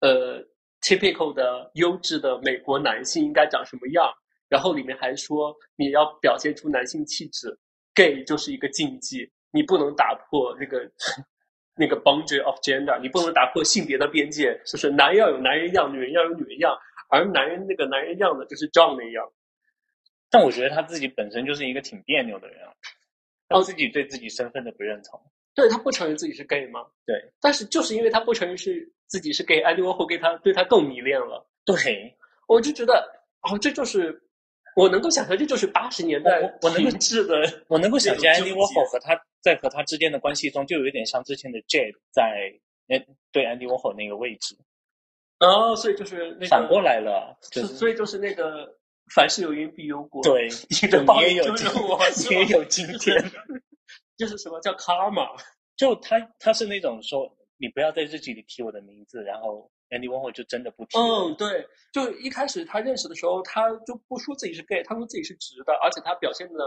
[0.00, 0.38] 呃
[0.82, 4.12] ，typical 的优质的美国男性应该长什么样。
[4.50, 7.58] 然后里面还说，你要表现出男性气质
[7.94, 10.86] ，gay 就是一个禁忌，你不能打破那个
[11.74, 16.76] 那个 boundary of gender，你不能打破性别的边界，就是男人要有男人样，女人要有女人样，
[17.08, 19.26] 而男人那个男人样的就是 John 那样。
[20.30, 22.72] 但我觉得他自己本身就是一个挺别扭的人啊，
[23.48, 25.20] 他自己对自己身份的不认同。
[25.54, 26.84] 对他不承认自己是 gay 吗？
[27.06, 27.14] 对。
[27.40, 31.46] 但是就是因为他不承认是自己是 gay，Andy Warhol 给他对他更迷恋了。
[31.64, 32.16] 对，
[32.48, 32.94] 我就觉得
[33.42, 34.20] 哦，这就是
[34.74, 37.36] 我能够想象，这就是八十年代我能够质的，
[37.68, 42.52] 我能够想象 Andy Warhol 和他在和他之间的关系中，就有一点像之前的 Jade 在
[43.30, 44.56] 对 Andy Warhol 那个位置。
[45.38, 48.76] 哦，所以就是那反过来了，所以就是那个。
[49.12, 50.48] 凡事有因必有果，对，
[50.82, 51.98] 你的报应就是我，
[52.30, 53.22] 你也有今天，
[54.16, 55.28] 就是什么叫 karma？
[55.76, 60.98] 就他，他是那种说，你不要在日记里提我的名字，然后 Andy Warhol 就真的不提。
[60.98, 66.64] 嗯，对，就一开始他认识的时候，他就不说自己是 gay，他说自己是直的，而且他表现的，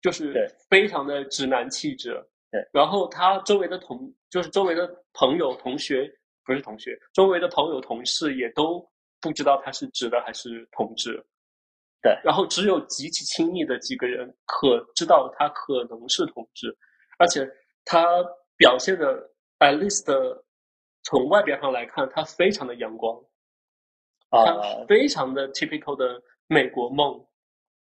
[0.00, 2.22] 就是非常的直男气质。
[2.50, 6.08] 对，然后他周围的同，就是周围的朋友、同学，
[6.44, 8.86] 不是同学，周围的朋友、同事也都
[9.20, 11.24] 不知道他是直的还是同志。
[12.04, 16.76] 对，然后只有极其亲密的几个人可知道他可能是同志，
[17.18, 17.48] 而且
[17.86, 18.04] 他
[18.58, 20.04] 表现的，at least
[21.04, 23.18] 从外表上来看，他非常的阳光，
[24.28, 27.26] 啊，非常的 typical 的美国梦，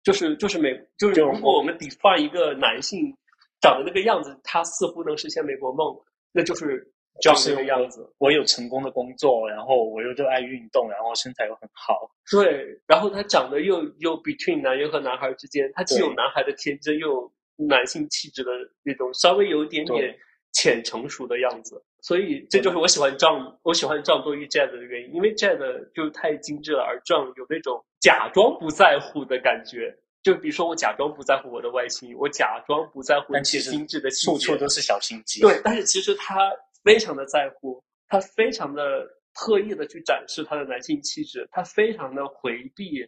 [0.02, 3.16] 就是就是美就是如果我们 define 一个男性
[3.62, 5.98] 长的那个样子，他似乎能实现美国梦，
[6.32, 6.92] 那就是。
[7.20, 12.10] 就是这个样子，我有成功的工作，然后我又热爱运动，然后身材又很好。
[12.30, 17.32] 对，然后他长得又又 between 男人和男孩之间，他既有男孩的天真，又有
[17.68, 18.50] 男性气质的
[18.82, 20.16] 那种稍微有一点点
[20.52, 21.84] 浅成熟的样子。
[22.00, 29.96] 所以这就是我喜欢 John，我喜欢 John 多于 Jade 的原因，因为 Jade 就太精致了，而 John 有那种假装不在乎的感觉。
[30.22, 35.40] 就比如说，我假装不在乎我的外形，我假装不在乎一些精致的处处都是小心机。
[35.40, 36.50] 对，但是其实他。
[36.82, 43.00] 非常的在乎，他非常的特意的去展示他的男性气质，他非常的回避，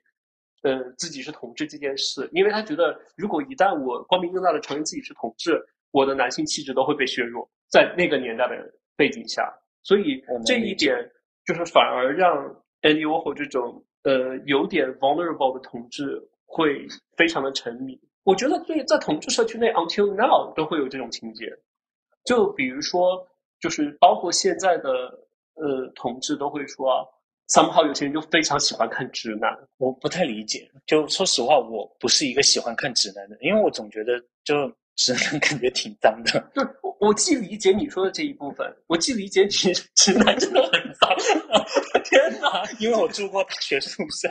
[0.63, 5.61] 嗯，自己是同志这件事，因为他觉得如果一旦我光明正大的承认自己是同志，
[5.91, 8.55] 我的男性气质都会被削弱，在那个年代的
[8.97, 10.97] 背景下，所以这一点
[11.45, 18.01] 就是反而让 Andy Warhol 这种呃有点 vulnerable 的同志会非常的沉迷。
[18.23, 21.47] 我觉得对在同志社区内 until now 都会有这种情节，
[22.25, 23.29] 就比如说。
[23.61, 24.91] 就是包括现在的
[25.55, 27.07] 呃同志都会说
[27.49, 30.71] ，somehow 有些人就非常喜欢看直男，我不太理解。
[30.87, 34.55] 就说实话，我不是一个喜欢看直男的，因为我总觉得就
[34.97, 36.41] 直男 感觉挺脏的。
[36.55, 41.11] 就我我既理解你说的这一部分，我既理解直直男真的很脏。
[42.05, 42.63] 天哪！
[42.79, 44.29] 因为我住过大学宿舍，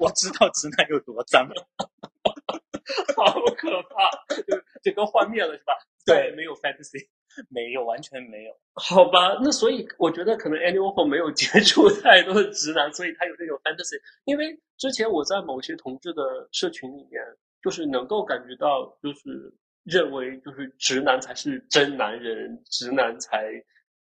[0.00, 1.46] 我知道直男有多脏，
[3.16, 4.34] 好可怕！
[4.42, 5.72] 就整个幻灭了是吧？
[6.04, 7.06] 对，没有 fantasy。
[7.50, 8.52] 没有，完全没有。
[8.74, 13.96] 好吧，那所以我觉得可能 Andy Warhol 没有接触太多的直男，所以他有这种 fantasy。
[14.24, 17.22] 因为之前我在某些同志的社群里面，
[17.62, 23.50] 就是能够感觉到，就是认为就是直男才是真男人，直男才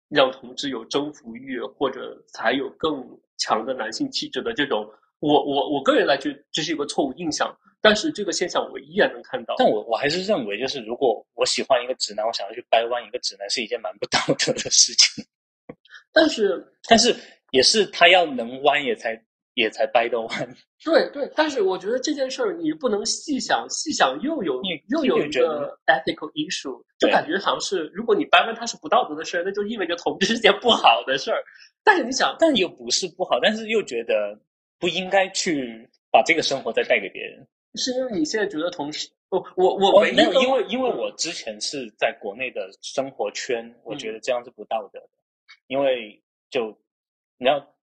[0.09, 3.05] 让同志有征服欲，或者才有更
[3.39, 4.89] 强的男性气质的这种。
[5.21, 7.57] 我我我个人来觉，这是一个错误印象。
[7.83, 15.25] 但是这个现象我依然能看到，但我我还是认为，就是如果我喜欢一个直男，我想要去掰弯一个直男，是一件蛮不道德的事情。
[16.13, 17.15] 但是，但是
[17.53, 19.23] 也是他要能弯，也才
[19.55, 20.57] 也才掰得弯。
[20.85, 31.41] 对对，但是我觉得这件事儿你不能细想，细想又有又有一个 ethical issue，就感觉好像是如果你掰弯它是不道德的事儿，那就意味着同志是件不好的事儿。
[31.85, 34.37] 但是你想，但又不是不好，但是又觉得
[34.79, 37.47] 不应该去把这个生活再带给别人。
[37.75, 45.09] 是因为你现在觉得同事，我我我没有，因为因为我之前是在国内的生活圈，我觉得这样是不道德的，
[45.67, 46.79] 因为就
[47.37, 47.75] 你要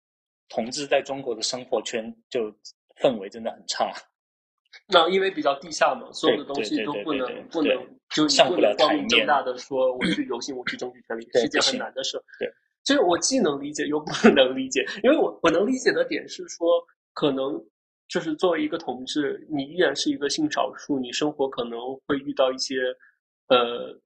[0.50, 2.52] 同志在中国的生活圈就
[3.00, 3.92] 氛围真的很差。
[4.90, 7.78] 那因为比较地下嘛，所有的东西都不能不能
[8.10, 12.20] 就上不了光明正大的说我去游行，我去争取权利，是件很难的事。
[12.40, 12.52] 对，
[12.84, 16.68] 就是我既能理解又不能理解，因为我我能理解的点是说
[17.14, 17.64] 可能。
[18.10, 22.76] 就是作为一个同志，你依然是一个性少数，你生活可能会遇到一些，
[23.48, 23.98] 呃，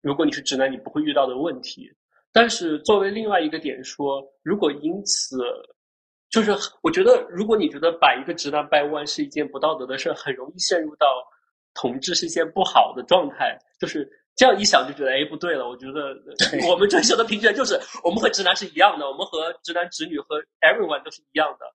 [0.00, 1.92] 如果你是直男，你不会遇到的问题。
[2.32, 5.36] 但是作为另外一个点说，如果因此，
[6.30, 11.06] 就是我觉得，如果你觉得把一个直男掰弯是一件不道德的事，很容易陷入到
[11.74, 13.58] 同志是一件不好的状态。
[13.78, 15.68] 就是这样一想，就觉得哎，不对了。
[15.68, 16.16] 我觉得
[16.68, 21.66] 我们追求的平权就是我们和直男是一样的，我们和直男直女和 everyone 都是一样的。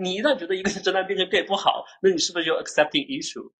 [0.00, 3.52] 你一旦觉得一个直男变成 gay 不好，那你是不是就 accepting issue？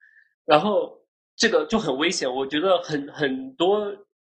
[0.44, 0.98] 然后
[1.36, 2.28] 这个就很危险。
[2.32, 3.86] 我觉得很很多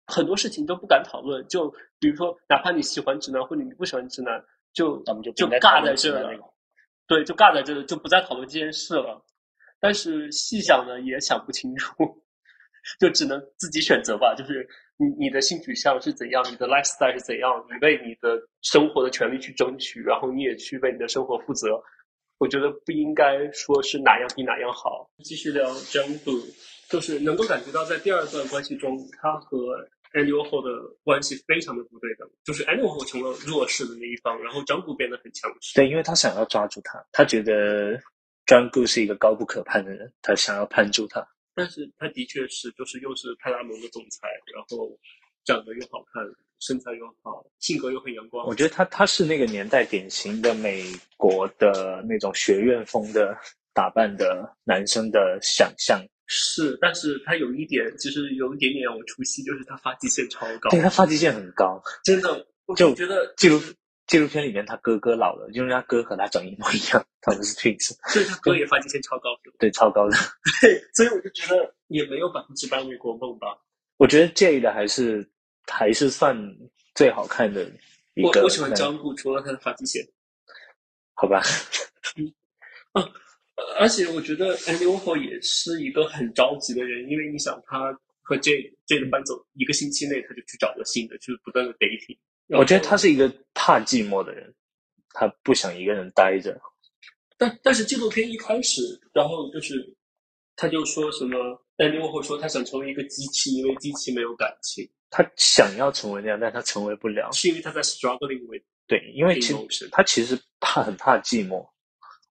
[0.07, 1.45] 很多事情都不敢讨论。
[1.47, 4.41] 就比如说，哪怕你喜欢直男或者你不喜欢直男，
[4.73, 6.31] 就就尬在这了。
[7.07, 9.23] 对，就尬在这，就不再讨论这件事了。
[9.79, 11.93] 但是细想呢，也想不清楚，
[12.99, 14.35] 就只能自己选择吧。
[14.35, 14.67] 就是。
[14.97, 16.41] 你你的性取向是怎样？
[16.49, 17.51] 你的 lifestyle 是怎样？
[17.67, 21.67] 你为你的生活的权利去争取，然后你也去为你的生活负责。
[22.37, 25.05] 我觉得不应该说是哪样比哪样好。
[25.21, 26.31] 继续聊张顾，
[26.87, 29.57] 就是能够感觉到在第二段关系中，他和
[30.13, 35.75] Andy Warhol 的关系非常的不对等，就是 Andy Warhol 成了弱势的那一方，然后张顾变得很强势。
[35.75, 37.99] 对，因为他想要抓住他，他觉得
[38.45, 41.27] 张顾是一个高不可攀的人，他想要攀住他。
[41.55, 44.99] 但是他的确是，就是又是派拉蒙的总裁，然后
[45.45, 46.21] 长得又好看，
[46.59, 48.45] 身材又好，性格又很阳光。
[48.45, 50.83] 我觉得他他是那个年代典型的美
[51.17, 53.37] 国的那种学院风的
[53.73, 56.03] 打扮的男生的想象。
[56.27, 60.71] 是，但是他有一点，其实有一点点让我出戏，就是他发际线超高。
[60.71, 63.61] 对他发际线很高，真的，我就觉得就纪录
[64.07, 70.15] 片里面他哥哥老了，因为他哥和他长一模一样，他们是 twins，所以他哥也发际线超高，对，超高的。
[70.61, 73.47] 对， 所以我就觉得也没有百分之百美国梦吧。
[73.97, 75.27] 我觉得 J 的还是
[75.67, 76.37] 还是算
[76.93, 77.63] 最好看的
[78.13, 78.41] 一个。
[78.41, 80.05] 我我喜欢张顾，除了他的发际线。
[81.13, 81.41] 好吧。
[82.17, 82.33] 嗯，
[82.91, 83.09] 啊
[83.79, 92.17] 而且我觉得 Andy Warhol 也是一个很着急的人，因为你想他和 J J 的搬走一个星期内，他就去找了新的，就是不断的 dating。
[92.49, 94.53] 我觉得他是一个怕寂寞的人，
[95.13, 96.59] 他不想一个人待着。
[97.37, 98.81] 但但是纪录片一开始，
[99.13, 99.95] 然后就是
[100.55, 101.37] 他就说什么
[101.77, 104.89] Andy Warhol 说他想成为一个机器，因为机器没有感情。
[105.09, 111.65] 他想要成为那样，但他成为不了，是因为他在 struggling with 对，因为其实他其实怕很怕寂寞。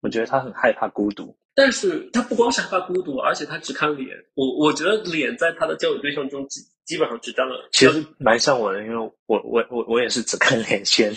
[0.01, 4.09] 我觉得他很害怕孤独，但是他不光是害怕孤独，而且他只看脸。
[4.35, 6.44] 我我觉得脸在他的交友对象中
[6.84, 7.68] 基基本上只当了。
[7.72, 11.12] 其实蛮像我的，因为我我我我也是只看脸先。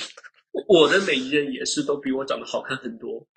[0.67, 3.27] 我的每一任也是都比我长得好看很多。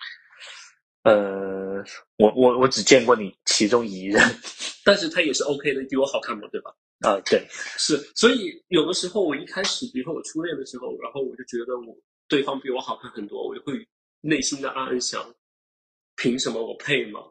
[1.03, 1.83] 呃，
[2.17, 4.21] 我我我只见过你其中一任，
[4.83, 6.71] 但是他也是 OK 的，比我好看嘛，对吧？
[7.01, 7.45] 啊，对，
[7.77, 7.97] 是。
[8.15, 11.95] 所以有的时候我一开始，比如说我初恋的时候，然后我就觉得我
[12.27, 13.73] 对方比我好看很多，我就会
[14.21, 15.33] 内心的暗暗想。
[16.15, 17.21] 凭什么我配吗？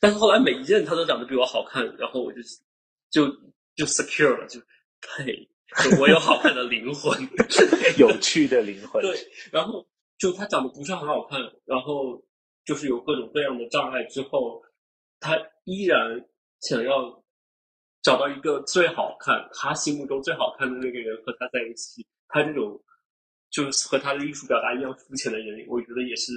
[0.00, 2.40] 但是后来每一任他都长得比我好看，然后我就
[3.10, 3.26] 就
[3.80, 4.60] 就 secure 了，就
[5.00, 5.48] 配，
[5.98, 7.18] 我有好看的灵魂，
[7.96, 9.00] 有趣的灵魂。
[9.00, 9.16] 对，
[9.50, 9.88] 然后
[10.18, 12.22] 就他长得不是很好看，然后
[12.66, 14.62] 就是有各种各样的障碍之后，
[15.18, 16.28] 他依然
[16.60, 17.24] 想要
[18.02, 22.06] 找到一个最好看，他心目中最好看的那个人和他在一起。
[22.28, 22.78] 他这种
[23.50, 26.32] 就是和他的艺术表达一样肤浅的人，我觉得也是。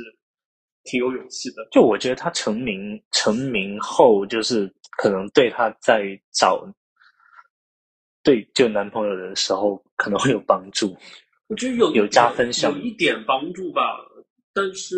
[0.86, 6.04] 挺有勇气的，就我觉得他成名成名后，就是可能对他在
[6.34, 6.68] 找
[8.24, 10.96] 对就男朋友的时候可能会有帮助。
[11.48, 14.00] 我觉得有有加分项，有一点帮助吧。
[14.54, 14.98] 但是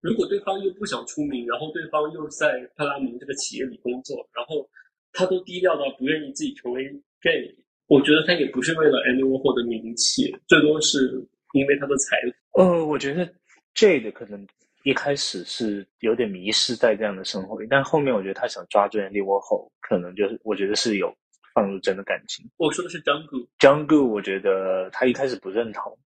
[0.00, 4.68] 如果对方又不想出名，然后对方又在派拉蒙这个企业里工作，然后
[5.12, 6.84] 他都低调到不愿意自己成为
[7.22, 12.16] gay，我觉得他也不是为了 anyone 获得名气，最多是因为他的财
[12.52, 12.60] 富。
[12.60, 13.26] 呃，我觉得
[13.74, 14.46] Jade 可能。
[14.84, 21.12] 一开始是有点迷失在这样的生活里，但后面我觉得他想抓住 Andy Warhol，可能就是我觉得是有
[21.56, 22.44] 放入真的感情。
[22.58, 23.48] 我说的是 Jungle。
[23.58, 25.98] Jungle，我觉得他一开始不认同，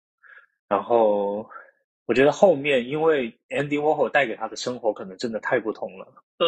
[0.68, 1.48] 然后
[2.04, 6.06] 我觉得后面因为 Andy Warhol 带给他的生活可能真的太不同了。
[6.36, 6.46] 呃，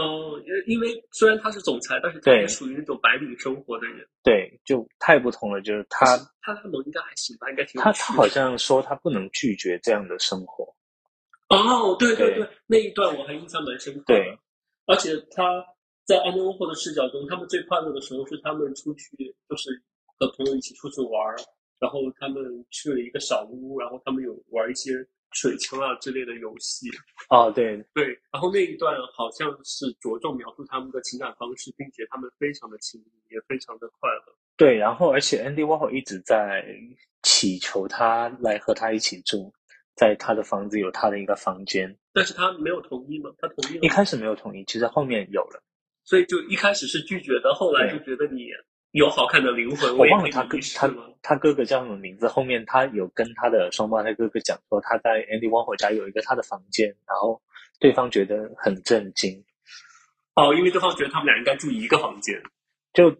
[0.66, 4.06] 因为虽然他是总裁，但是他也属于那种白领生活的人。
[4.22, 5.62] 对，就太不同了。
[5.62, 6.04] 就是他，
[6.42, 7.80] 他他能应该还行吧，应该挺。
[7.80, 10.76] 他他好像说他不能拒绝这样的生活。
[11.48, 14.14] 哦，对对对，那一段我还印象蛮深刻的。
[14.14, 14.38] 对，
[14.86, 15.64] 而且他
[16.10, 19.06] 在安妮沃霍的视角中，他们最快乐的时候是他们出去，
[19.48, 19.70] 就是
[20.18, 21.36] 和朋友一起出去玩儿，
[21.78, 24.90] 然后他们去了一个小屋，然后他们有玩一些
[25.30, 26.88] 水枪啊之类的游戏。
[27.28, 34.34] 哦，对对，然后那一段好像是着重描述他们的情感方式，并且他们非常的亲密，也非常的快乐。
[34.56, 36.66] 对，然后而且 Andy Warhol 一直在
[37.22, 39.54] 祈求他来和他一起住。
[39.94, 43.30] 在他的房子有他的一个房间，但是他没有同意吗？
[43.38, 43.80] 他同意了。
[43.82, 45.62] 一开始没有同意，其实后面有了，
[46.04, 48.48] 所以就一开始是拒绝的，后来就觉得你
[48.92, 49.96] 有好看的灵魂。
[49.96, 52.26] 我忘了他哥他他哥哥叫什么名字。
[52.26, 57.40] 后面他有跟他的双胞胎哥哥讲说，他在 Andy Warhol 家有一个他的房间，然后
[57.78, 59.44] 对方觉得很震惊。
[60.34, 62.42] 哦，因为对方觉得他们俩应该住一个房间，
[62.92, 63.14] 就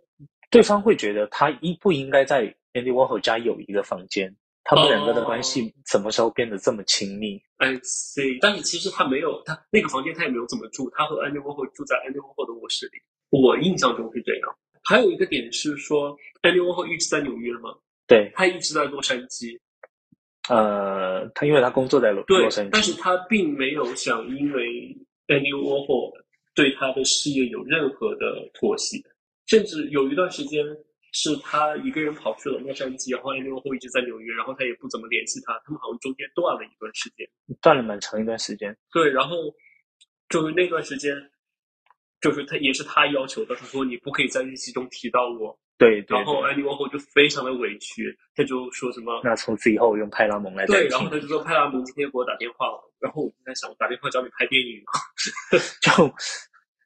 [0.51, 4.35] 对方会觉得他应不应该在 Andy Warhol 家有一个房间。
[4.63, 12.93] 他们两个的关系什么时候变得这么亲密？I see，但是其实他没有，他那个房间他也没有怎么住，他和 Andy Warhol 住在 Andy Warhol 的卧室里。
[13.31, 14.57] 我印象中是这样。
[14.85, 17.75] 还有一个点是说，，Andy Warhol 一直在纽约吗？
[18.07, 19.59] 对，他一直在洛杉矶。
[20.49, 24.97] 呃，他因为他工作在洛洛杉矶，但是他并没有想因为
[25.27, 26.13] Andy Warhol
[26.55, 28.99] 对他的事业有任何的妥协，
[29.47, 30.65] 甚至有一段时间。
[31.13, 37.29] 是他一个人跑去了洛杉矶，然后安妮沃霍一直在纽约，然后他也不怎么联系他，他们好像中间断了一段时间，
[37.61, 38.77] 断了蛮长一段时间。
[38.93, 39.37] 对，然后
[40.29, 41.15] 就是那段时间，
[42.21, 45.59] 就是他也是他要求的，他说你不可以在日记中提到我。
[45.79, 49.21] 对，然后安妮沃霍就非常的委屈，他就说什么？
[49.25, 54.93] 那从此以后用派拉蒙来对，然后他就说派拉蒙今天给我打电话了，然后我就在想，我打电话找你拍电影吗？
[55.81, 56.15] 就。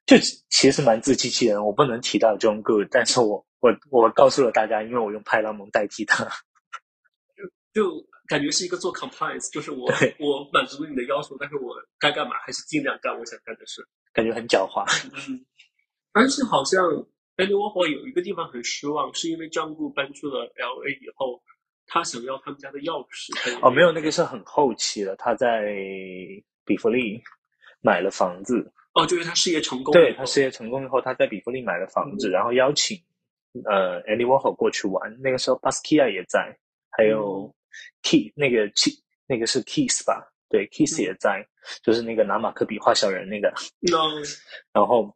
[0.06, 0.18] 就
[0.50, 6.24] 其实蛮自欺欺人，我不能提到 John Good，但是我我我告诉了大家，因为我用派拉蒙代替他，
[7.34, 7.42] 就
[7.72, 9.86] 就感觉是一个做 compliance，就是我
[10.18, 13.82] 我满足了你的要求，但是我该干嘛还是尽量干我想干的事，
[14.12, 14.84] 感觉很狡猾。
[15.26, 15.40] 嗯，
[16.12, 16.84] 而且好像
[17.38, 21.42] Andy Warhol 有一个地方很失望，是因为 John Good 搬去了 L A 以后，
[21.86, 23.58] 他想要他们家的钥匙。
[23.66, 25.16] 哦，没有，那个是很后期了。
[25.16, 25.74] 他在
[26.66, 27.22] 比弗利
[27.80, 28.70] 买了房子。
[28.94, 29.92] 哦，就是他事业成功。
[29.92, 32.96] 对他事业成功以后，他在比弗利买了房子，然后邀请
[33.64, 35.14] 呃 Andy Warhol 过去玩。
[35.20, 36.56] 那个时候 Basquiat 也在，
[36.90, 37.52] 还有
[38.02, 38.92] Key 那个 Key
[39.26, 40.30] 那个是 Kiss 吧？
[40.48, 41.44] 对，Kiss 也在，
[41.82, 43.52] 就是那个拿马克笔画小人那个。
[44.72, 45.12] 然后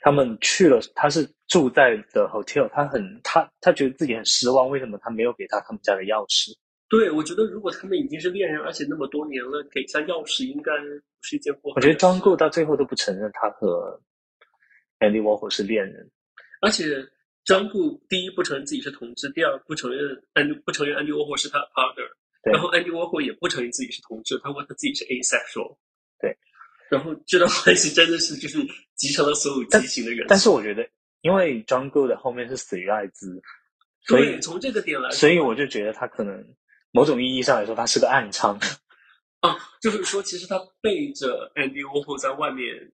[0.00, 6.56] 他们去了，他是住在的 hotel，他很他他觉得自己很失望，为什么他没有给他他们家的钥匙？
[6.90, 11.76] 对，我觉得如果他们已经是恋人，而且那么多年了，给一下钥匙应该不是一件不好。
[11.76, 14.02] 我觉得 John Good 到最后都不承认他和
[14.98, 16.10] Andy Warhol 是恋人，
[16.60, 17.06] 而且
[17.46, 22.10] John Good 第一不承认自己是同志，第二不承认 Andy 不承认 Andy Warhol 是他的 partner，
[22.50, 25.78] 然后 Andy Warhol 也不承认自己是同志，他说他自己是 asexual。
[26.20, 26.36] 对，
[26.90, 28.58] 然后这段关系真的是就是
[28.96, 30.26] 集成了所有畸形的人。
[30.28, 30.88] 但是我觉得，
[31.20, 33.40] 因为 John Good 后面是死于艾滋，
[34.08, 36.44] 所以从这个点来，所以我就觉得他可能。
[36.92, 38.58] 某种意义上来说，他是个暗娼
[39.40, 42.92] 啊，就是说，其实他背着 Andy Warhol 在外面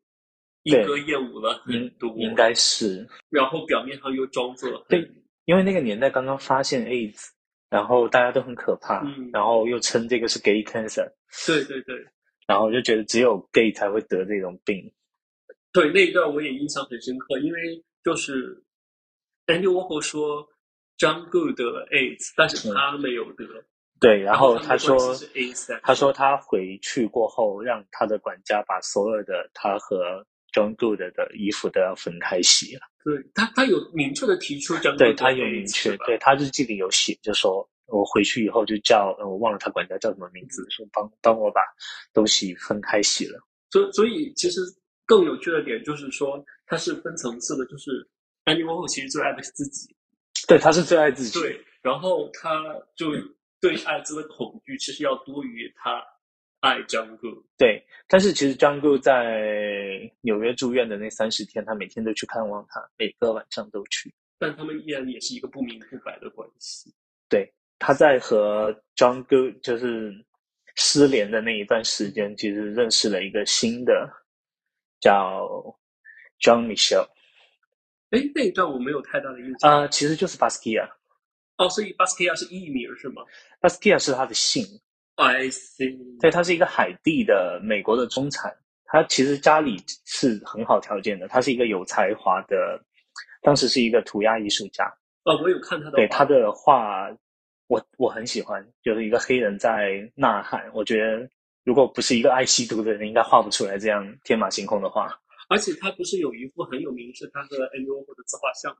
[0.63, 3.09] 莺歌燕舞了很多，应该是。
[3.31, 5.11] 然后表面上又装作对，
[5.45, 7.31] 因为那个年代刚刚发现 AIDS，
[7.69, 11.11] 然后大家都很可怕，嗯然后又称这个是 Gay Cancer，
[11.47, 12.07] 对对对，
[12.47, 14.93] 然后就觉得只有 Gay 才会得这种病。
[15.73, 18.63] 对那一段我也印象很深刻，因为就是
[19.47, 20.47] Andy Warhol 说
[20.97, 23.45] 张 Good 得了 AIDS，但是他没有得。
[23.99, 24.99] 对，然后他说，
[25.83, 30.23] 他说他回去过后，让他的管家把所有的他和
[30.53, 32.83] John Good 的衣服都要分开洗了。
[33.03, 34.77] 对他，他有明确的提出。
[34.99, 41.63] 对他有明确，对他日记里有写，就说我回去以后就叫，我忘了他管家叫什么名字，说帮帮我把
[42.13, 43.41] 东西分开洗了。
[43.71, 44.61] 所所以，其实
[45.07, 48.07] 更有趣的点就是说，他是分层次的，就是
[48.45, 49.97] Andy Warhol 其实最爱的是自己，
[50.47, 51.41] 对，他是最爱自己。
[51.41, 52.63] 对，然后他
[52.95, 53.07] 就。
[53.61, 56.03] 对艾滋的恐惧其实要多于他
[56.61, 57.29] 爱张哥。
[57.57, 64.13] 对，但是其实张哥在纽约住院的那三十天，他每天都去看望他，每个晚上都去。
[64.39, 66.93] 但他们依然也是一个不明不白的关系。
[67.29, 70.13] 对，他在和张哥就是
[70.75, 74.11] 失联的那一段时间，其实认识了一个新的
[75.01, 75.49] 叫
[76.41, 77.09] John Michelle。
[78.11, 79.71] 哎，那一段我没有太大的印象。
[79.71, 80.91] 啊，其实就是 Basquiat。
[81.59, 83.23] 哦，所以 Basquiat 是艺名是吗
[83.61, 84.65] ？Basquiat 是他的姓。
[85.15, 86.21] I see。
[86.21, 88.55] 对，他是一个海地的美国的中产，
[88.85, 92.79] 他其实家里是很好条件的，他是一个有才华的，
[93.41, 94.85] 当时是一个涂鸦艺术家。
[95.25, 95.93] 哦，我有看他的。
[95.93, 97.09] 对他的画，
[97.69, 100.71] 我我很喜欢，就是一个黑人在呐喊。
[100.75, 101.27] 我觉得
[101.65, 105.09] 如果不是一个爱吸毒的人，应该画不出来这样天马行空的画。
[105.49, 108.79] 而且他不是有一幅很有名，是他的 Andy Warhol 的自画像吗？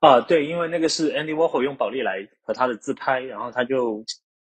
[0.00, 4.04] 啊，对，因为那个是 Andy Warhol 用宝丽来和他的自拍，然后他就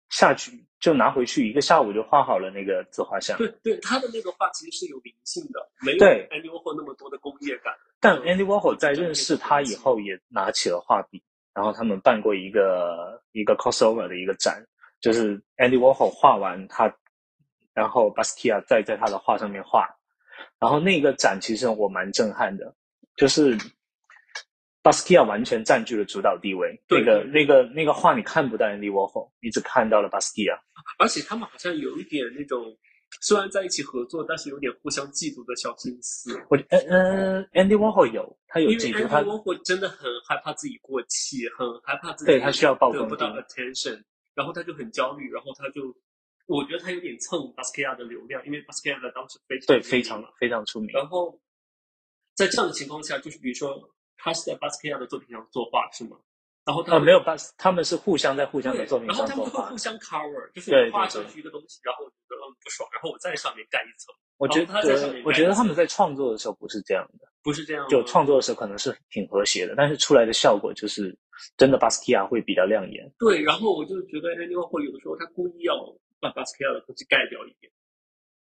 [0.09, 3.37] 下去就拿回去，一个下午就画好了那个自画像。
[3.37, 7.73] 对对，他的那个画其实是有灵性的，没有 Andy Warhol 那么多的工业感。
[7.99, 11.21] 但 Andy Warhol 在认识他以后，也拿起了画笔，
[11.53, 14.65] 然后他们办过一个一个 crossover 的一个展，
[14.99, 16.91] 就是 Andy Warhol 画完他，
[17.73, 19.95] 然后 Basquiat 再在他的画上面画，
[20.59, 22.73] 然后那个展其实我蛮震撼的，
[23.15, 23.55] 就是。
[24.85, 26.79] 巴斯基亚完全占据了主导地位。
[26.87, 30.55] 那个、那个、那个画你看不到 Andy Warhol，你只看到了巴斯基亚。
[30.99, 32.63] 而且他们好像有一点那种，
[33.19, 36.39] 虽然在一起合作，但是有点互相嫉妒的小心思。
[36.51, 39.07] 我嗯嗯，Andy Warhol 有，他有嫉妒。
[39.07, 43.99] 他 Andy Warhol 真的很害怕自己过气，很害怕自己对他需要曝光得不到 attention，
[44.35, 45.81] 然后他就很焦虑，然后他就，
[46.45, 50.91] 我觉得他有点蹭巴斯基亚的流量，因为巴斯基亚当时非常对非常非常出名。
[50.93, 51.41] 然后
[52.35, 53.89] 在这样的情况下，就是比如说。
[54.17, 56.17] 他是在巴斯克亚的作品上作画是吗？
[56.65, 59.29] 然后他没有巴斯，他们是互相在互相的作品上作画。
[59.29, 64.09] 然后他们会互相 cover，就是画上去一个东西，然后我觉得嗯不爽，然后我在上面盖一层。
[64.37, 67.87] 我觉得他在我觉得他们在创作的时候不是这样的，不是这样。
[67.87, 71.15] 就创作的时候可能是挺和谐的，但是出来的效果就是
[71.55, 73.13] 真的巴斯克亚会比较亮眼。
[73.19, 75.75] 对，然后我就觉得 Andy Warhol 有的时候他故意要
[76.19, 77.71] 把巴斯克亚的东西盖掉一点，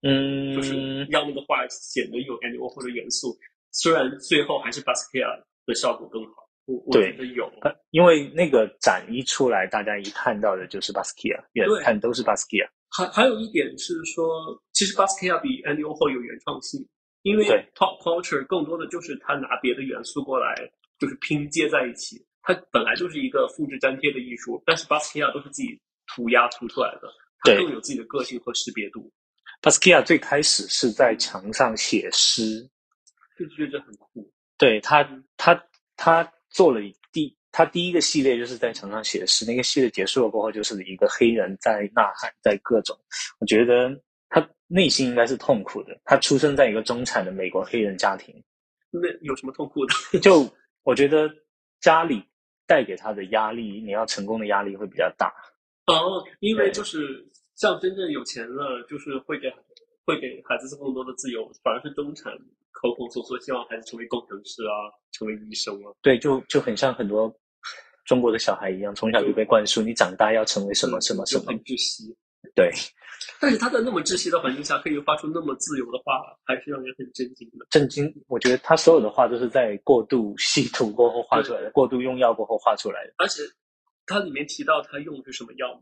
[0.03, 3.35] 嗯，就是让那个画显得有 Andy Warhol 的元素，
[3.71, 5.27] 虽然最后还是巴斯克亚。
[5.65, 7.51] 的效果更好，我我觉得有，
[7.91, 12.69] 因为那个展一出来，大家一看到的就是巴斯基亚，远看都是巴斯基亚。
[12.89, 16.85] 还还有一点是说，其实巴斯基亚比 Andy Warhol 有原创性，
[17.23, 17.45] 因为
[17.75, 20.55] Top Culture 更多的就是他拿别的元素过来，
[20.99, 22.23] 就是拼接在一起。
[22.45, 25.79] 它本来就是一个复制粘贴的艺术，但是巴斯基亚都是自己
[26.13, 27.07] 涂鸦涂出来的，
[27.39, 29.09] 它更有自己的个性和识别度。
[29.61, 32.69] 巴斯基亚最开始是在墙上写诗，
[33.39, 34.29] 就觉得很酷。
[34.57, 35.03] 对他，
[35.37, 35.63] 他
[35.95, 36.79] 他做了
[37.11, 42.97] 第他第一个系列就是在墙上写诗，那个系列结束了过后，就是一个黑人在呐喊，在各种。
[43.39, 43.89] 我觉得
[44.29, 45.99] 他内心应该是痛苦的。
[46.05, 48.33] 他出生在一个中产的美国黑人家庭，
[48.89, 49.93] 那有什么痛苦的？
[50.19, 50.49] 就
[50.83, 51.29] 我觉得
[51.81, 52.23] 家里
[52.65, 55.31] 带给他的压力，你要成功的压力会比较大。
[55.87, 57.23] 哦，因为就是
[57.55, 59.51] 像真正有钱了，就是会给
[60.05, 62.33] 会给孩子更多的自由，反而是中产
[62.71, 65.91] 口口声声希望孩子成为工程师啊，成为医生啊。
[66.01, 67.33] 对，就就很像很多。
[68.05, 72.13] 中国的小孩一样，从小就被灌输你长大要成为什么什么什么，很窒息。
[72.53, 72.69] 对，
[73.39, 77.65] 但是他在那么窒息的环境下，可以发出那么自由的话，还是让人很震惊的。
[77.69, 78.13] 震惊！
[78.27, 83.13] 我觉得他所有的话都是在过度吸毒过后画出来的，过度用药过后画出来的。
[83.19, 83.41] 而且，
[84.05, 85.79] 他里面提到他用的是什么药吗？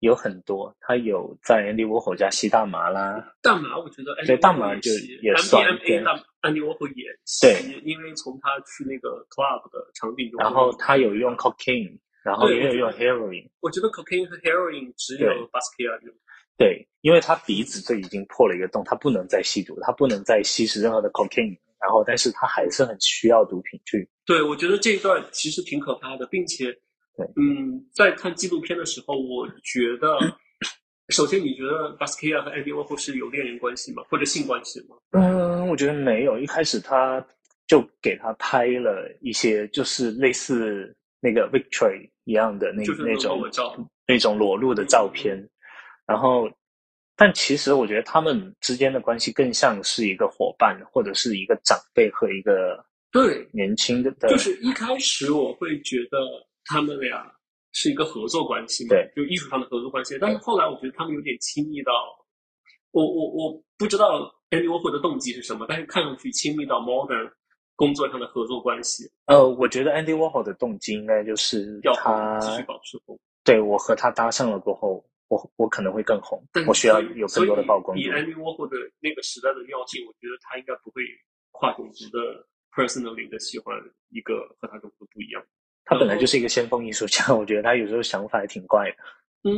[0.00, 3.34] 有很多，他有在 Andy Warhol 家吸大麻啦。
[3.42, 4.92] 大麻，我觉得对大麻就
[5.22, 5.64] 也算。
[5.66, 7.48] MDMA 大 Andy Warhol 也吸，
[7.84, 10.38] 因为从他去那个 club 的场景中。
[10.40, 13.48] 然后他有用 cocaine，然后也有用 heroin。
[13.60, 16.14] 我觉得 cocaine 和 heroin 只有 Basquiat 用。
[16.56, 21.58] 对，因为他鼻子这已经破了一个洞，他不能再吸毒，他不能再吸食任何的 cocaine。
[21.80, 24.08] 然后，但是他还是很需要毒品去。
[24.24, 26.76] 对，我觉得这一段其实挺可怕的，并且。
[27.36, 30.18] 嗯，在看纪录片的时候，我觉得，
[31.10, 34.02] 首先你觉得 Basquiat 和 Andy Warhol 是有恋人关系吗？
[34.08, 34.96] 或者性关系吗？
[35.12, 36.38] 嗯，我觉得没有。
[36.38, 37.24] 一开始他
[37.66, 43.40] 就给他拍了一些，就是类似那个 Victory 一样的那那种
[44.06, 45.36] 那种裸露的照片。
[46.06, 46.48] 然后，
[47.16, 54.10] 但其实我觉得他们之间的关系更像是一个伙伴，或者是一个长辈和一个对年轻的。
[54.28, 56.18] 就是一开始我会觉得。
[56.68, 57.32] 他们俩
[57.72, 58.90] 是一个合作关系嘛？
[58.90, 60.18] 对，就艺术上的合作关系。
[60.20, 61.92] 但是后来我觉得他们有点亲密到，
[62.92, 67.32] 我我我不知道 Andy Warhol 的动机是什么，但是看上去亲密到 Modern
[67.76, 69.10] 工作上的合作关系。
[69.26, 73.18] 呃，我觉得 Andy Warhol 的动机应该就是要他继续保持红。
[73.44, 78.02] 对我和他搭上了过后，我我可能会更红，我需要有更多的曝光度。
[78.02, 81.02] 以 Andy Warhol 的那个时代的尿性，我觉得他应该不会
[81.52, 83.74] 跨种族的 personally 的喜欢
[84.10, 85.42] 一个和他种族不一样。
[85.88, 88.96] 他本来就是一个先锋艺术家，我觉得他有时候想法也挺怪的。
[89.48, 89.54] 嗯，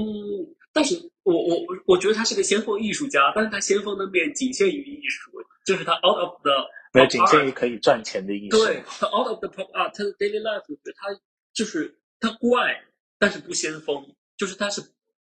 [0.72, 5.32] 但是我我我我觉得他是个先锋艺术家，但是他先锋的面仅限于艺术，
[5.66, 6.52] 就是他 out of the
[6.92, 8.58] 没有仅限于可以赚钱的艺术。
[8.58, 10.62] 对，他 out of the pop art，他的 daily life，
[10.96, 11.20] 他
[11.52, 12.80] 就是他怪，
[13.18, 14.80] 但是不先锋，就是他是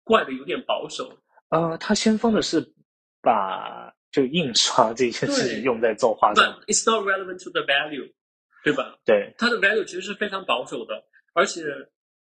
[0.02, 1.18] 怪的有点保守。
[1.50, 2.72] 呃，他先锋的是
[3.20, 6.44] 把就印刷这件事情用在作画上。
[6.44, 8.12] But it's not relevant to the value.
[8.66, 8.98] 对吧？
[9.04, 11.00] 对，它的 value 其实是非常保守的，
[11.34, 11.62] 而且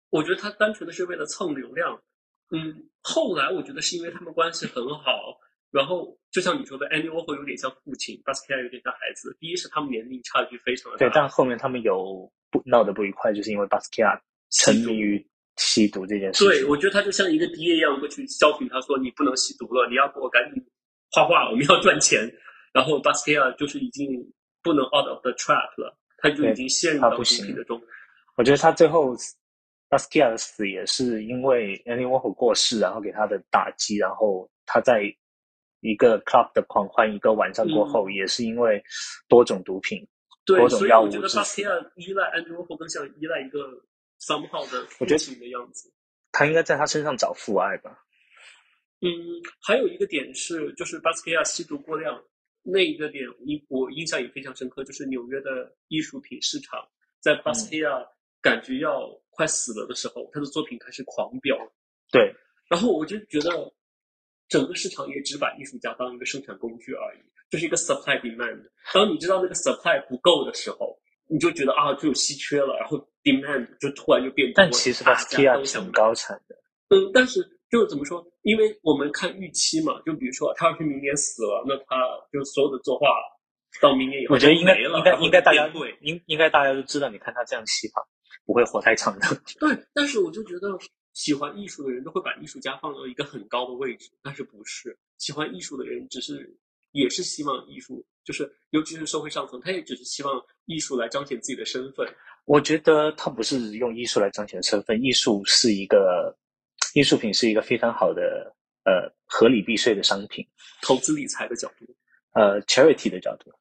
[0.10, 1.98] 我觉得他单纯的是为了蹭流量。
[2.52, 5.40] 嗯，后来我觉得是因为他们关系很好，
[5.72, 9.38] 然后就像你说的，Andy Warhol 有点像父亲，Basquiat 有点像孩子。
[9.40, 14.20] 第一是他们年龄差距非常的大，对，但后面他们有不闹得不愉快，就是因为 Basquiat
[14.52, 15.26] 沉迷于
[15.56, 16.44] 吸毒这件事。
[16.44, 20.62] 对，我觉得他就像一个爹一样会去教训他说：“你不能吸毒了，你要给我赶紧
[21.12, 22.30] 画画，我们要赚钱。”
[22.76, 24.08] 然后 Basquiat 就是已经
[24.62, 25.98] 不能 out of the trap 了。
[26.18, 27.82] 他就已经陷入到毒品的中。
[28.36, 29.16] 我觉得他最后
[29.90, 35.04] Basquiat 的死也是因为 Andy Warhol 过世，然后给他的打击，然后他在
[35.80, 38.84] 一个 club 的狂欢一个晚上过后，也是因为
[39.28, 40.06] 多种毒品、
[40.46, 41.10] 多种药物。
[41.10, 43.60] 所以我觉得 Basquiat 依赖 Andy Warhol 更像依赖一个
[44.20, 45.92] somehow 的父亲的样子。
[46.32, 48.04] 他应该在他身上找父爱吧。
[49.00, 49.10] 嗯，
[49.62, 52.22] 还有一个点是，就是 Basquiat 吸毒过量。
[52.70, 56.86] 那一个点，印我印象也非常深刻，就是纽约的艺术品市场，
[57.22, 58.06] 在巴斯蒂亚
[58.42, 61.58] 感觉要快死了的时候，他的作品开始狂飙。
[62.12, 62.36] 对，
[62.70, 63.74] 然后我就觉得，
[64.50, 68.70] 整个市场也只把艺术家当一个生产工具而已，就是一个 supply demand。
[68.94, 71.00] 当你知道那个 supply 不够的时候，
[71.30, 74.56] 你就觉得啊，就有稀缺了，然后 demand 就突然就变多。
[74.58, 76.56] 但其实巴斯蒂亚挺高产的。
[76.90, 77.57] 嗯，但是。
[77.70, 78.26] 就是怎么说？
[78.44, 82.02] 因为我们看预期嘛，就比如说他要是明年死了，那他
[82.32, 83.08] 就所有的作画
[83.82, 88.02] 到明年以后我觉得应该应该应该大家对应应该大家都知道，你看他这样戏法
[88.46, 89.28] 不会活太长的。
[89.60, 90.70] 对，但是我就觉得
[91.14, 96.58] 喜欢艺术的人都会把艺术家放到一个很高的位置，但是不是喜欢艺术的人只是
[96.94, 102.08] 也是希望艺术，就是尤其是社会上层，他也只是希望艺术来彰显自己的身份。
[102.46, 106.34] 我觉得他不是用艺术来彰显身份，艺术是一个。
[106.98, 108.52] 艺术品是一个非常好的
[108.84, 110.44] 呃合理避税的商品，
[110.82, 111.86] 投资理财的角度，
[112.34, 113.52] 呃 charity 的角度，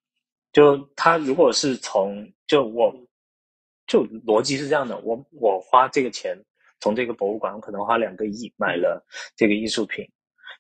[0.54, 2.90] 就他如果是从就我
[3.86, 6.34] 就逻辑是这样的，我我花这个钱
[6.80, 9.04] 从这个博物馆，我可能花两个亿买了
[9.36, 10.02] 这个艺术品，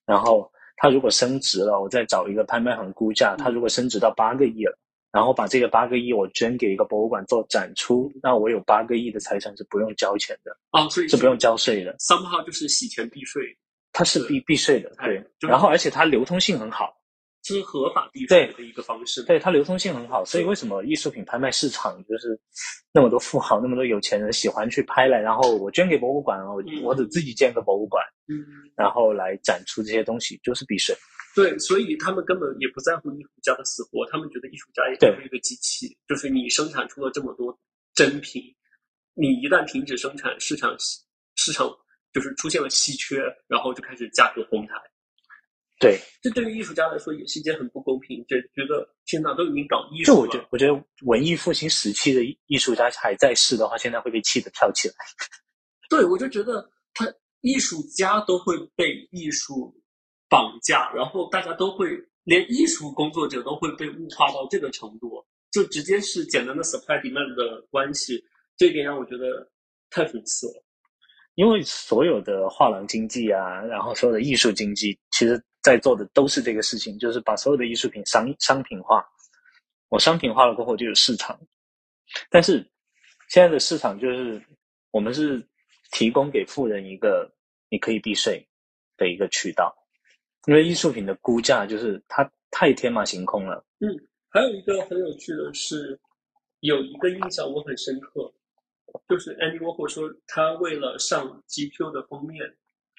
[0.04, 4.78] 然后它如果升值了，我再找一个拍卖行估价，它如果升值到八个亿了，
[5.16, 11.96] 然后把这个八个亿我捐给一个博物馆做展出，那我有八个亿的财产是不用交钱的啊，所以是不用交税的。
[11.96, 13.42] somehow 就是洗钱避税，
[13.94, 15.24] 它是避避税的，对。
[15.48, 16.94] 然后而且它流通性很好。
[17.42, 22.36] 是合法避税的一个方式，对它流通性很好，所以为什么艺术品拍卖市场就是
[22.92, 28.34] 那么多富豪、那么多有钱人喜欢去拍来，然后我捐给博物馆，我我得自己建个博物馆，嗯，
[28.74, 30.92] 然后来展出这些东西，就是避税。
[31.36, 37.60] 对，所以他们根本也不在乎艺术家的死活，他们觉得艺术家也就是一个机器，就是你生产出了这么多
[37.94, 38.42] 真品，
[39.12, 40.74] 你一旦停止生产，市场
[41.34, 41.68] 市场
[42.14, 44.72] 就是出现了稀缺，然后就开始价格哄抬。
[45.78, 48.24] 对，这对于艺术家来说也是一件很不公平。
[48.26, 54.94] 就觉得现在都已经搞艺术了，我觉得，我觉得文艺复兴时期的艺术家还在世的话，现在会被气得跳起来。
[55.90, 57.06] 对，我就觉得他
[57.42, 59.78] 艺术家都会被艺术
[60.28, 61.90] 绑架，然后大家都会
[62.24, 68.22] 连艺术工作者都会被物化到这个程度，就直接是简单的 supply demand 的关系。
[68.56, 69.50] 这一点让我觉得
[69.90, 70.64] 太讽刺了。
[71.34, 75.42] 因为所有的画廊经济啊，然后所有的艺术经济，其实。
[75.62, 79.04] 在做的都是这个事情，就是把所有的艺术品商商品化。
[79.88, 81.36] 我商品化了过后就有市场，
[82.30, 82.64] 但是
[83.28, 84.40] 现在的市场就是
[84.92, 85.44] 我们是
[85.90, 87.28] 提供给富人一个
[87.68, 88.46] 你可以避税
[88.96, 89.74] 的一个渠道，
[90.46, 93.64] 因为艺术品的估价就是它太天马行空了。
[93.80, 93.88] 嗯，
[94.28, 95.98] 还有一个很有趣的是，
[96.60, 98.32] 有一个印象我很深刻，
[99.08, 102.56] 就是 Andy Warhol 说他为了上 GQ 的封面。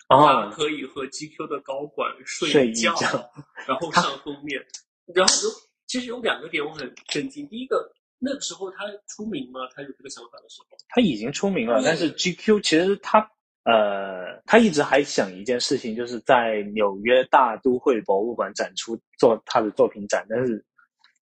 [0.09, 2.95] 他可以和 GQ 的高管睡觉，
[3.67, 4.65] 然后上封面。
[5.13, 5.49] 然后有
[5.85, 7.45] 其实有两个点我很震惊。
[7.49, 9.67] 第一个，那个时候他出名吗？
[9.75, 11.81] 他有这个想法的时候，他已经出名了。
[11.83, 13.19] 但是 GQ 其实他
[13.67, 20.63] 呃，他一直还想一件事情，就是在纽约大都会博物馆展出做他的作品展，但是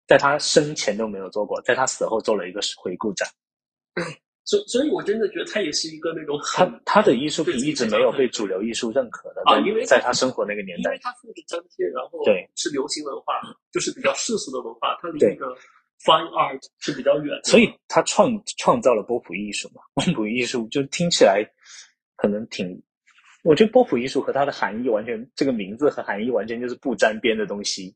[0.05, 3.27] 在他生前都没有做过，在他死后做了一个回顾展。
[4.43, 13.41] 所 所以，我真的觉得他也是一个那种他他的艺术品一直没有被主流艺术认可的啊，因为在他生活那个年代，因为他复制粘贴，然后对是流行文化，
[13.71, 15.47] 就是比较世俗的文化，他离那个
[16.05, 19.81] fine art 是比较远的，所以他创创造了波普艺术嘛。
[19.95, 21.43] 波普艺术就听起来
[22.15, 22.81] 可能挺，
[23.43, 27.95] 我觉得波普艺术和它的含义完全，这个名字和含义完全就是不沾边的东西。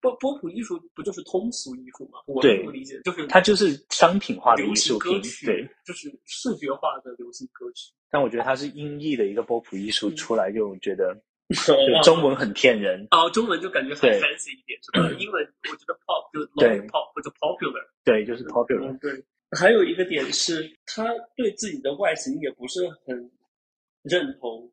[0.00, 2.20] 波波普艺术不就是通俗艺术吗？
[2.26, 7.92] 我这么理解，就是它就是商品化的艺术品，对，就是视觉化的流行歌曲。
[8.08, 11.20] 但我觉得它是音译的一个波普艺术出来，就觉得
[11.66, 13.08] 就中文很骗人。
[13.10, 15.10] 哦，中文就感觉很 fancy 一点，是吧？
[15.18, 16.40] 英文我觉得 pop 就
[16.86, 18.96] pop 或者 popular，对，就是 popular。
[19.00, 19.24] 对，
[19.58, 23.30] 还有一个点是，他对自己的外形也不是很
[24.02, 24.72] 认同，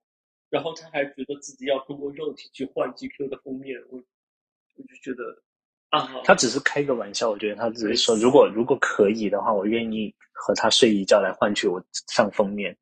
[0.50, 3.80] 然后他还觉得自己要通过肉体去换 GQ 的封面。
[3.90, 4.04] 我。
[4.78, 5.24] 我就觉得，
[5.88, 7.30] 啊，他只是开个玩笑。
[7.30, 12.78] 我觉得他只是说，如果如果可以的话，我愿意和他睡一觉来换取我上封面。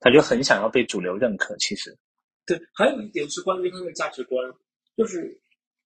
[0.00, 1.56] 他就很想要被主流认可。
[1.58, 1.96] 其实，
[2.44, 4.42] 对，还有一点是关于他的价值观，
[4.96, 5.40] 就是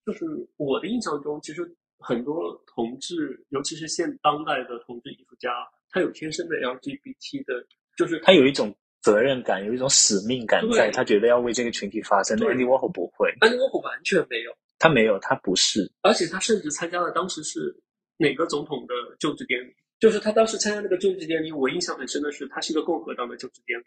[0.07, 0.25] 就是
[0.57, 5.51] 我的印象中，其实很多同志，尤其是现当代的同志艺术家，
[5.91, 7.67] 他有天生的 LGBT 的，
[7.99, 12.37] 就是他有一种责任感，有一种使命感，在他觉得要为这个群体发声。
[12.39, 14.53] Andy Warhol 不会，Andy Warhol 完全没有。
[14.79, 17.77] 他没有，他不是，而且他甚至参加了当时是
[18.17, 23.85] 哪个总统的就职典礼，就是他当时参加那个就职典礼，我印象很深的是，他是一个共和党的就职典礼，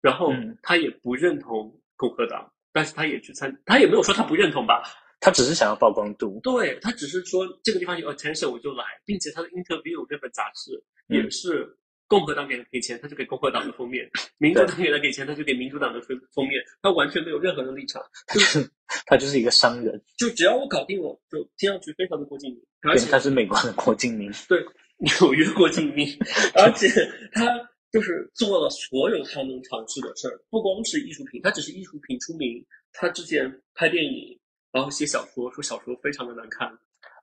[0.00, 4.82] 然后他也不认同共和党，但是他也去参，他也没有说他不认同吧，
[5.20, 11.76] 他只是想要曝光度，对他只是说这个地方有 attention 我就来，并且他的 interview 这本杂志也是。
[12.10, 14.04] 共和党给他给钱，他就给共和党的封面；
[14.38, 16.60] 民主党给他给钱，他就给民主党的封封面。
[16.82, 18.02] 他完全没有任何的立场，
[18.34, 18.68] 就是
[19.06, 20.02] 他就是一个商人。
[20.18, 22.60] 就只要我搞定了，就听上去非常的郭敬明。
[22.82, 24.58] 而且他是美国的郭敬明，对
[24.98, 26.08] 纽约郭敬明。
[26.58, 26.88] 而且
[27.30, 27.46] 他
[27.92, 32.66] 就是做了所有他能尝试的事儿，不光是艺术品，他只是艺术品出名。
[32.92, 34.36] 他之前拍电影，
[34.72, 36.76] 然后写小说，说小说非常的难看。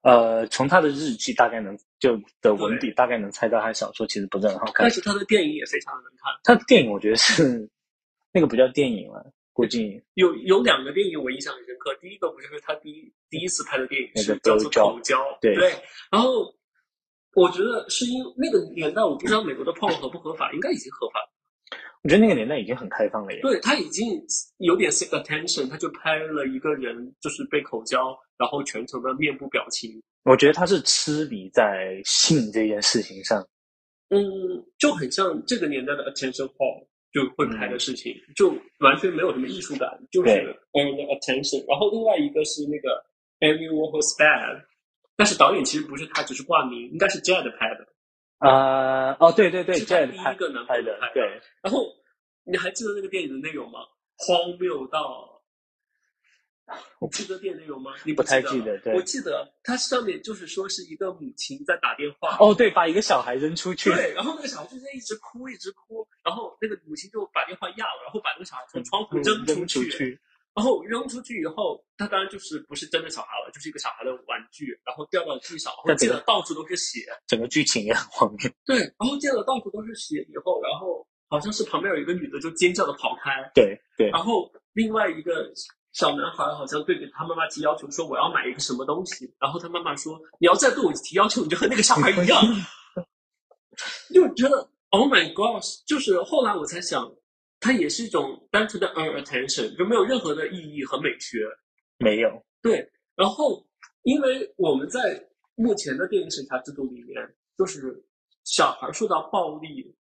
[0.03, 4.83] 呃，从他的日记大概能就的文笔大概能猜到，他小说其实不是很好看。
[4.85, 6.33] 但是他的电影也非常的能看。
[6.43, 7.69] 他的电影我觉得是
[8.31, 11.93] 那个不叫电影了，郭靖 有有两个电影我印象很深刻。
[11.99, 15.73] 第一个不就是他第一第一次拍的电影是叫做《口交》，对对。
[16.11, 16.53] 然后
[17.33, 21.19] 我觉得是因为那个年代，我不知道美国的炮合不合法，应该已经合法。
[22.07, 23.41] 我觉得那个年代已经很开放了耶。
[23.41, 24.07] 对他已经
[24.59, 28.17] 有点 seek attention，他就拍了一个人就是被口交。
[28.37, 29.91] 然后全程的面部表情，
[30.23, 33.41] 我觉得他是痴迷在性这件事情上，
[34.09, 34.21] 嗯，
[34.77, 38.49] 就很像这个年代的 attention hall 就会拍的事情，就
[38.79, 40.29] 完全没有什么艺术感，就是
[40.73, 41.67] earn attention。
[41.67, 43.03] 然后另外一个是那个
[43.39, 44.61] Amy Warhol Bad，
[45.15, 47.87] 但是导演其实不是他，只是挂名，应该是 Jade 拍的。
[48.37, 51.23] 啊，哦，对对对，Jade 第一个男拍的，对。
[51.63, 51.87] 然后
[52.49, 53.79] 你还记得那个电影的内容吗？
[54.15, 55.33] 荒谬到。
[56.99, 57.91] 我记得电影内容吗？
[58.03, 58.77] 你不太记得？
[58.79, 62.35] 对，我记得它上面就是说是一个母亲在打电话。
[62.39, 63.89] 哦，对，把一个小孩扔出去。
[63.89, 70.19] 对，然后那个小孩就在一直哭，一直哭，然后那个母亲就把电话压了，然后把那个小孩从窗户扔出去。
[70.53, 77.05] 然后扔出去以后，他当然就是不是真的小孩了，就是一个小孩的玩具，然后掉到地上，然后溅得到处都是血。
[77.27, 78.51] 整个剧情也很荒谬。
[78.65, 83.49] 对，然后溅得到处都是血以后，然后好像是旁边有一个女的就尖叫的跑开。
[83.53, 84.09] 对对。
[84.09, 85.51] 然后另外一个。
[85.93, 92.39] 小男孩好像对着他妈妈提要求说：“我要买一个什么东西。”然后他妈妈说：“你要再对我提要求，你就和那个小孩一样。”
[94.13, 97.11] 就觉得 “Oh my God！” 就是后来我才想，
[97.59, 101.47] 它也是一种单纯的 “earn attention”，就没有任何的意义和美学。
[101.97, 102.29] 没有
[102.61, 102.87] 对。
[103.15, 103.65] 然后，
[104.03, 108.05] 因为我们在目前的电影审查制度里面，就是
[108.43, 109.95] 小孩受到暴力，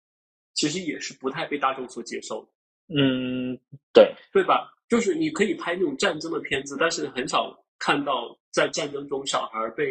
[0.56, 2.50] 其实也是不太被大众所接受的。
[2.88, 3.60] 嗯，
[3.94, 4.72] 对，对吧？
[4.88, 9.86] 就是你可以拍那种战争的片子，但是很少看到在战争中小孩被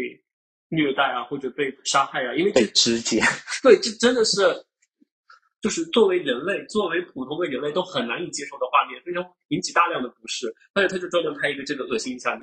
[0.68, 3.20] 虐待啊，或者被杀害啊，因为被肢解。
[3.62, 4.40] 对，这真的是，
[5.60, 10.54] 就是作为人类，作为普通的人类都很难以接受的画面，非常引起大量的不适。
[10.72, 12.42] 但是他就专门拍一个这个恶心一下你。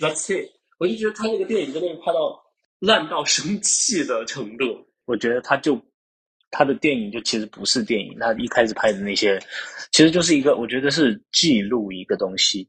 [0.00, 0.50] That's it。
[0.78, 2.44] 我就觉得他那个电影真的是拍到
[2.80, 4.86] 烂到生气的程度。
[5.04, 5.80] 我觉得他就。
[6.56, 9.40] 他的电影就其实不是电影，他一开始拍的那些，
[9.90, 12.68] 其实就是一个，我觉得是记录一个东西。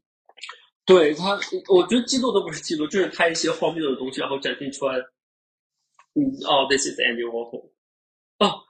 [0.84, 4.96] 对他，我觉得记录都不是记录，就是拍一些荒谬的东西，然后展现出来。
[6.14, 7.70] 嗯，哦，This is Andy Warhol。
[8.38, 8.62] 哦，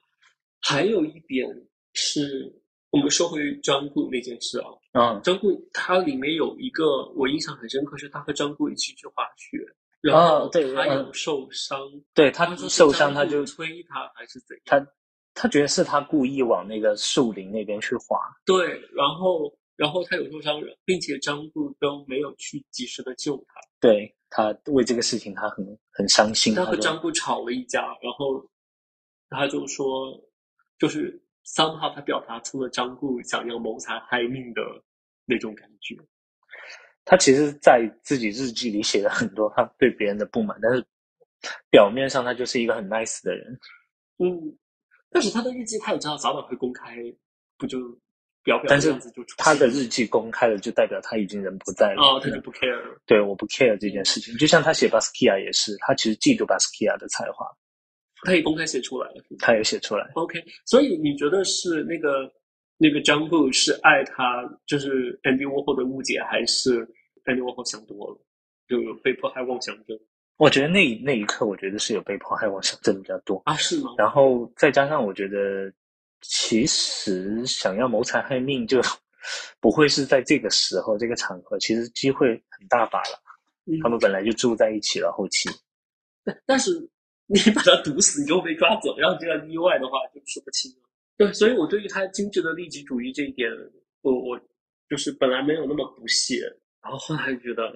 [0.60, 1.48] 还有一点
[1.94, 2.52] 是
[2.90, 4.66] 我们说回张顾那件事啊。
[4.92, 9.58] 嗯，张顾他里面有一个我印象很深刻，是他和张顾一起去滑雪。
[10.02, 11.78] 然后对，他有受伤。
[12.14, 14.62] 对他受伤，他就推他还是怎样？
[14.66, 14.92] 他。
[15.38, 26.54] 他觉得是他故意往那个树林那边去滑，对，然后然后他有受伤，并且张顾都没有去及时的救他，对他为这个事情他很很伤心。
[26.54, 28.42] 他和张顾吵了一架，然后
[29.28, 30.18] 他就说，
[30.78, 34.62] 就是三号他表达出了张顾想要谋财害命的
[35.26, 35.94] 那种感觉。
[37.04, 40.82] 他其实，在自己日记里写了很多他对别人的不满，但是
[41.70, 43.60] 表面上他就是一个很 nice 的人。
[44.16, 44.56] 嗯。
[45.16, 46.94] 但是他的日记他也知道早晚会公开，
[47.56, 47.78] 不就
[48.44, 49.34] 表表样子就出？
[49.38, 52.02] 他的日记公开了，就代表他已经人不在了。
[52.02, 52.78] 哦，他就不 care。
[53.06, 54.36] 对，我不 care 这件事情。
[54.36, 57.46] 就像他写巴斯基亚也是，他其实嫉妒巴斯基亚的才华。
[58.26, 59.24] 他也公开写出来了。
[59.38, 60.06] 他也写出来。
[60.16, 62.30] OK，所以你觉得是那个
[62.76, 66.86] 那个张布是爱他，就是 Andy Warhol 的误解，还是
[67.24, 68.18] Andy Warhol 想多了，
[68.68, 69.98] 就被迫害妄想症？
[70.38, 73.94] 我觉得那那一刻，我觉得是有被迫害妄想症比较多啊，是吗？
[73.96, 75.72] 然后再加上，我觉得
[76.20, 78.80] 其实想要谋财害命，就
[79.60, 83.18] 不会是在这个时候、这个场合，其实机会很大把了。
[83.82, 85.48] 他们本来就住在一起了，后期。
[86.44, 86.70] 但是
[87.26, 90.78] 你把他毒死，你又被抓走，然后这样意外的话就说不清了。
[91.16, 93.50] 对，所以我对于他精致的利己主义这一点，
[94.02, 94.38] 我我
[94.88, 96.42] 就是本来没有那么不屑，
[96.82, 97.72] 然后后来觉得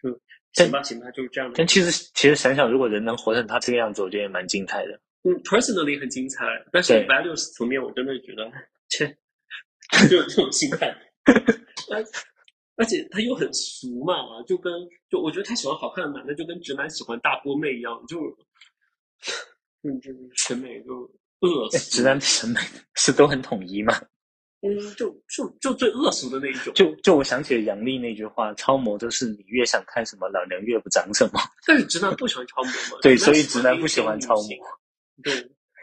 [0.00, 0.20] 就。
[0.52, 1.54] 行吧，行吧，就是这样的。
[1.56, 5.00] 但其实，其实想想，如果人能活成他这个样子，我觉得也蛮精彩的。
[5.24, 8.50] 嗯，personally 很精彩，但是 values 层面，我真的觉得，
[8.90, 9.16] 切，
[10.10, 10.94] 就有这种心态。
[11.90, 12.04] 而
[12.76, 14.14] 而且他又很俗嘛，
[14.46, 14.72] 就跟
[15.08, 18.18] 就我觉得他喜欢好看的男的，就跟直男喜欢大波妹一样，就
[19.84, 20.92] 嗯，就是审美就
[21.40, 21.78] 恶俗。
[21.90, 22.60] 直男审美
[22.96, 23.94] 是都很统一嘛？
[24.64, 26.72] 嗯，就就就最恶俗的那一种。
[26.74, 31.40] 就就我想起了杨笠那句话：“超模就是你越想看什么，老娘越不长什么。
[31.66, 32.98] ”但是直男不喜欢超模嘛？
[33.02, 34.48] 对，所以直男不喜欢超模。
[35.24, 35.34] 对，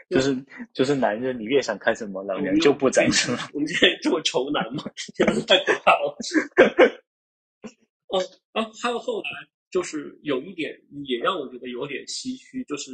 [0.08, 0.34] 就是
[0.72, 3.38] 就是男人，你越想看什么，老娘就不长什么。
[3.52, 4.82] 我们现在这么仇男吗？
[5.14, 6.16] 真的太可怕了。
[8.08, 8.18] 哦
[8.52, 9.28] 啊，还有后来
[9.70, 10.74] 就是有一点
[11.04, 12.90] 也让我觉得有点唏嘘，就是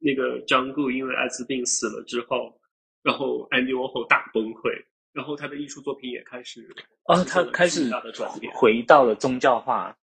[0.00, 2.60] 那个张顾因为艾滋病死了之后，
[3.04, 4.70] 然后 Andy Warhol 大崩溃。
[5.12, 6.68] 然后他的艺术作品也开始
[7.04, 7.90] 啊，他开始
[8.54, 9.96] 回到了宗教化。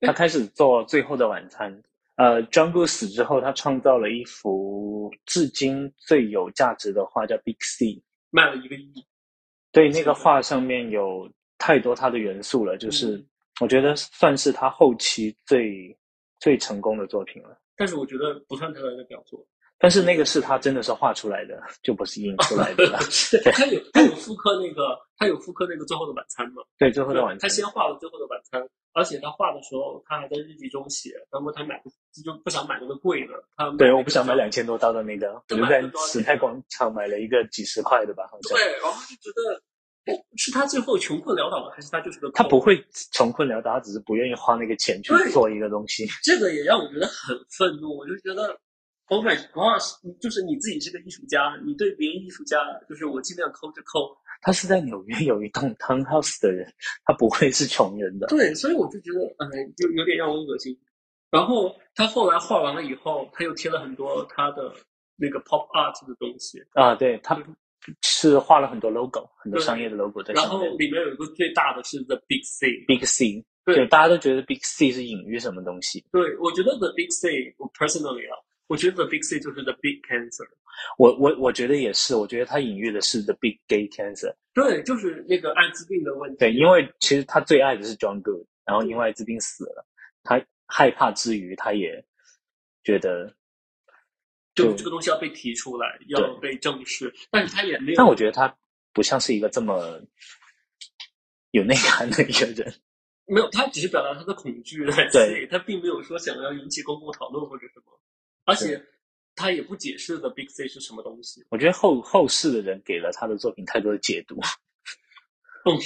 [0.00, 1.70] 他开始做《最后的晚餐》。
[2.16, 2.40] 呃
[2.74, 7.86] o 死之后，他创造了一幅至今最有价值的画，叫《Big C》，
[8.30, 8.92] 卖了一个亿。
[9.72, 13.24] 对，那个画上面有太多他的元素了，就是
[13.60, 15.96] 我觉得算是他后期最
[16.38, 17.58] 最成功的作品了。
[17.76, 19.46] 但是我觉得不算他的表作。
[19.82, 22.86] 但是那个是他真的是画出来的， 就不是印出来的。
[23.42, 26.62] 对，他有他有复刻那个，他有复刻那个《最后的晚餐》吗？
[26.78, 27.38] 对，《最后的晚餐》。
[27.42, 28.60] 他先画了《最后的晚餐》，
[28.92, 31.82] 而且他画的时候，他还在日记中写，他说他买
[32.22, 38.58] 就不想买那个贵的，他对，我不想买两千多刀的那个，我就在时代广场买了一个几十块的吧，好像。
[38.58, 39.62] 对，然后就觉得。
[40.36, 42.28] 是他最后穷困潦倒了，还是他就是个？
[42.32, 46.04] 他不会穷困潦倒，他只是不愿意花那个钱去做一个东西。
[46.24, 47.96] 这个也让我觉得很愤怒。
[47.96, 48.58] 我就觉得
[49.10, 49.82] ，Oh my God！
[50.18, 52.56] 就是你自己是个艺术家，你对别人艺术家，
[52.88, 54.16] 就是我尽量抠着抠。
[54.40, 56.72] 他是在纽约有一栋 townhouse 的人，
[57.04, 58.26] 他不会是穷人的。
[58.28, 59.46] 对，所以我就觉得，哎，
[59.76, 60.74] 有有点让我恶心。
[61.30, 64.72] 然后他后来画完了以后，他又贴了很多他的
[65.16, 67.38] 那个 pop art 的东西啊，对他。
[68.02, 70.60] 是画了很多 logo，很多商业的 logo 在上面。
[70.60, 76.04] 然后里面有一个最大的是 The Big C，Big C，对，大家都觉得 Big C 是隐喻什么东西？
[76.12, 78.36] 对，我觉得 The Big C，我 personally 啊，
[78.70, 80.46] 我觉得 The Big C 就是 The Big Cancer。
[80.96, 84.32] 我我我觉得也是，我觉得它隐喻的是 The Big Gay Cancer。
[84.54, 86.36] 对，就是那个艾滋病的问题。
[86.38, 89.84] 对，因为其实他最爱的是 John Good，然后因为艾滋病死了，
[90.22, 92.04] 他害怕之余，他也
[92.84, 93.34] 觉得。
[94.54, 97.96] 就这个东西要被提出来，要被正视，但是他也没有。
[97.96, 98.56] 但我觉得他
[98.92, 100.00] 不像是一个这么
[101.52, 102.74] 有内涵的一个人。
[103.26, 108.00] 没有，他只是表达他的恐惧在对，他并没有说想要引起公共讨论或者什么，
[108.44, 108.82] 而且
[109.34, 111.44] 他也不解释的 Big C 是什么东西。
[111.50, 114.36] 我觉得后后世的人给了他的作品太多的解读。
[115.64, 115.76] 嗯，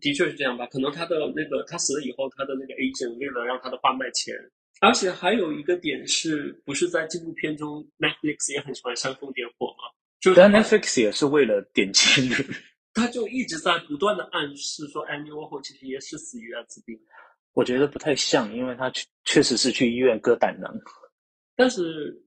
[0.00, 0.66] 的确是这样吧？
[0.68, 4.34] 可能他的那个他死了以后，他的那个 agent 为了让他的画卖钱。
[4.80, 9.90] 而且还有一个点是，不是在纪录片中，Netflix 也很喜欢煽风点火吗？
[10.20, 12.34] 就是 Netflix 也是为了点击率，
[12.94, 16.98] 他就一直在不断的暗示说，Andy Warhol 其实也是死于艾滋病。
[17.52, 20.72] 我觉得不太像，因为他确确实是去医院割胆囊。
[21.56, 22.20] 但是，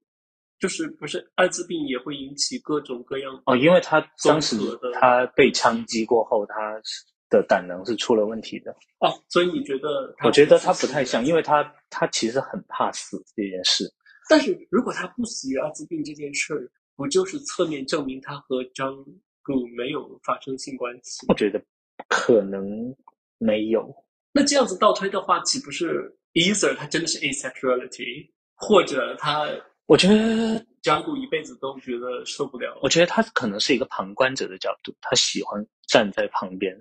[0.59, 4.55] 就是不是艾滋病也会引起各种各样哦，因为他当时
[4.93, 6.81] 他被枪击过后，他
[7.29, 10.15] 的胆囊是出了问题的哦，所以你觉得？
[10.23, 13.91] 我觉得他不太像，因为他他其实很怕死这件事。
[14.29, 18.95] 但是如果他不死于艾滋病这件事，不就是侧面证明他和张
[19.43, 21.25] 谷没有发生性关系？
[21.29, 21.61] 我觉得
[22.07, 22.95] 可能
[23.37, 23.93] 没有。
[24.33, 29.47] 那这样子倒推的话，岂不是 either 他真的是 asexuality，或者他？
[29.85, 32.77] 我觉得江谷一辈子都觉得受不了。
[32.81, 36.75] 我觉得他可能是一个旁观者的角度，他喜欢站在旁边。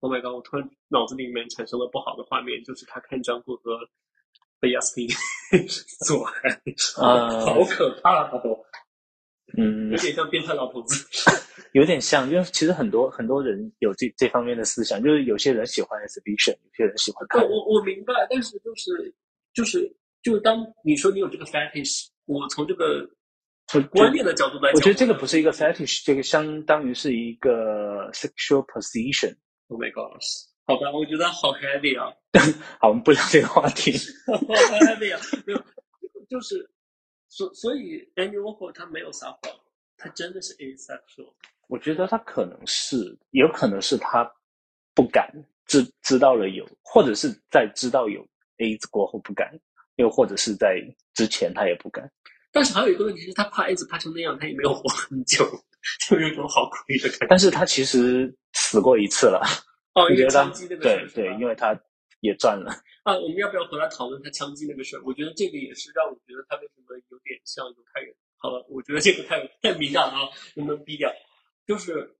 [0.00, 0.34] Oh my god！
[0.34, 3.78] 我突然脑子里面产生了不好的画面，就是他看张顾和
[4.60, 5.08] 被亚斯汀
[6.06, 6.50] 做爱，
[7.02, 8.58] 啊，好可怕哦！
[9.56, 11.06] 嗯，有点像变态老头子，
[11.72, 17.42] 有点像，因为其实很多很多人有这这方面的思想，就是有些人喜欢 exhibition，有些人喜欢看。
[17.42, 19.14] 我我明白，但是就是
[19.54, 19.90] 就是
[20.24, 23.06] 就是当你说你有这个 fetish，我从这个
[23.90, 29.36] 观念的角度来讲，我觉得这个不是一个 fetish，这个相当于是一个 sexual position。
[29.68, 30.20] Oh my god！
[30.66, 32.10] 好吧，我觉得好 heavy 啊。
[32.80, 33.92] 好，我们不聊这个话题。
[34.26, 35.20] 好 heavy 啊！
[35.46, 35.62] 没有，
[36.28, 36.70] 就是
[37.28, 39.40] 所所以，Andy Warhol 他没有撒谎，
[39.98, 41.34] 他真的是 asexual。
[41.68, 44.30] 我觉得他可能是，有可能是他
[44.94, 45.30] 不敢
[45.66, 48.26] 知知道了有，或者是在知道有
[48.58, 49.58] AIDS 过后不敢，
[49.96, 50.80] 又或者是在
[51.14, 52.10] 之前他也不敢。
[52.52, 55.44] 但是还有一个问题是，他怕 AIDS 怕成那样，他也没有活很久。
[56.08, 59.42] 就有种好亏的感觉，但是他其实死过一次了。
[59.94, 61.78] 哦，因为枪击那个事对对，因为他
[62.20, 62.72] 也赚了。
[63.02, 65.02] 啊，我们要不要回来讨论他枪击那个事儿？
[65.04, 68.14] 我觉得这个也是让我觉得他为什么有点像犹太人。
[68.38, 71.12] 好了，我觉得这个太太敏感了，能不能逼掉？
[71.66, 72.16] 就是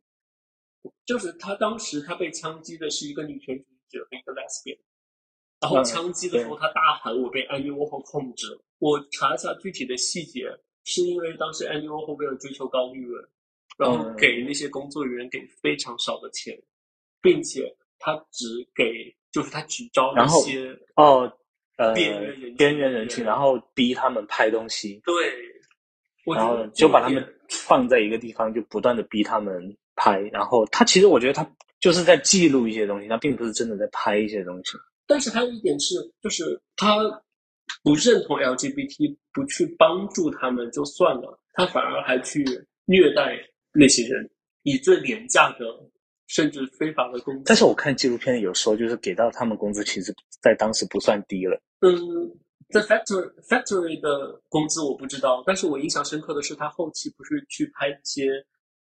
[1.07, 4.79] 就是他当时他被枪击的是一个女权主义者，一个 lesbian。
[5.65, 10.47] 然后枪击的时候，他大喊：“我被安妮沃霍控制了。”我查一下具体的细节，
[10.85, 13.23] 是因为当时安妮沃霍为了追求高利润。
[13.77, 16.57] 然后给那些工作人员给非常少的钱，
[17.21, 17.63] 并且
[17.99, 21.29] 他只给，就是他只招一些哦，
[21.77, 25.03] 呃，边缘人边缘人群，然后逼他们拍东西。
[25.05, 25.15] 对，
[26.37, 30.21] 然后就把他们放在一个地方，就不断的逼他们拍。
[30.33, 31.45] 然后他其实我觉得他
[31.81, 34.79] 就是在记录一些东西，他并不是真的在拍一些东西。
[35.07, 36.97] 但是还有一点是，就是他
[37.83, 42.45] 不认同 LGBT，不去帮助他们就算了，他反而还去
[42.85, 43.39] 虐待。
[43.77, 44.31] 那些人
[44.63, 45.67] 以最廉价的，
[46.29, 51.61] 甚至非法的工资，但是我看纪录片有说，就是给到他们工资，其实在当时不算低了。
[51.81, 51.99] 嗯，
[52.71, 58.31] 在 factory factory 的工资我不知道，但是我印象深刻的是，他后期不是去拍一些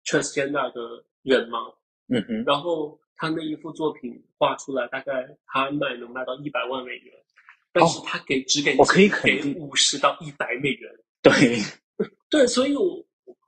[0.03, 1.59] transgender 的人吗？
[2.09, 7.13] 嗯哼，然后他那一幅作品画出来，大概他卖能卖到一百万美元，
[7.72, 10.91] 但是他给只给我可以给五十到一百美元。
[11.22, 11.32] 对，
[12.32, 13.05] 对，所以我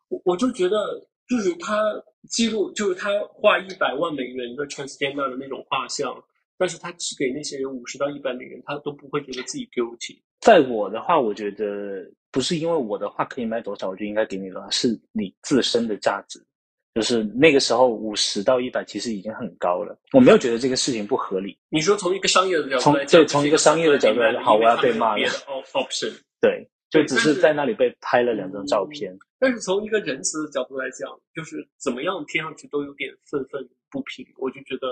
[0.10, 1.10] 我我就觉得。
[1.26, 1.82] 就是他
[2.30, 6.14] 记录，就是他画一百万美元的 transgender 的那种画像，
[6.58, 10.20] 但是他只给那些人五十到一百美元，他都不会觉得自己 guilty。
[10.42, 16.46] 在我的话，我觉得不是因为我的话可以卖多少，我就应该给你了，是你自身的价值。
[16.94, 21.58] 就是那个时候五十到一百其实已经很高了，我没有觉得这个事情不合理。
[21.70, 25.28] 你说从一个商业的角度来讲，对，从一个商业的角度来讲，好，我要被骂了。
[25.74, 29.12] option 对，就只是在那里被拍了两张照片。
[29.40, 34.24] 但是从一个仁慈的角度来讲，就是怎么样听上去都有点愤愤不平。
[34.38, 34.88] 我就觉得，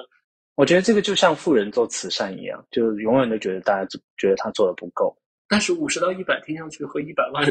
[0.55, 3.87] 我觉得这个就像富人做慈善一样，就永远都觉得大家
[4.17, 5.15] 觉得他做的不够。
[5.47, 7.45] 但是五十到一百听上去和一百万。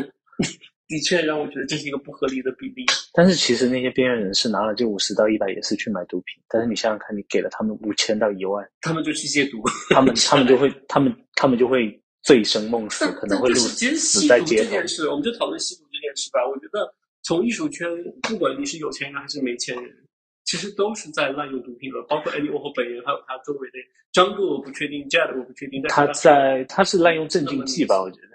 [0.90, 2.84] 的确让我觉得这是一个不合理的比例。
[3.12, 6.42] 但是其实那些边缘人士拿了这五十到一百也是去买毒品。
[6.48, 9.62] 但是你想想看，你给了他们五千到一万，他们就去戒毒，
[9.94, 14.64] 他们他们就会他们他们就会醉生梦死，可能会死在街头。
[14.64, 16.40] 这件事，我们就讨论吸毒这件事吧。
[16.44, 17.88] 我觉得从艺术圈，
[18.22, 19.84] 不管你是有钱人还是没钱人，
[20.44, 22.02] 其实都是在滥用毒品的。
[22.08, 23.78] 包括 Andy Warhol 本人，还有他周围的
[24.10, 25.80] 张哥，我不确定，Jad 我不确定。
[25.88, 28.02] 他在他是滥用镇静剂吧？
[28.02, 28.28] 我觉得。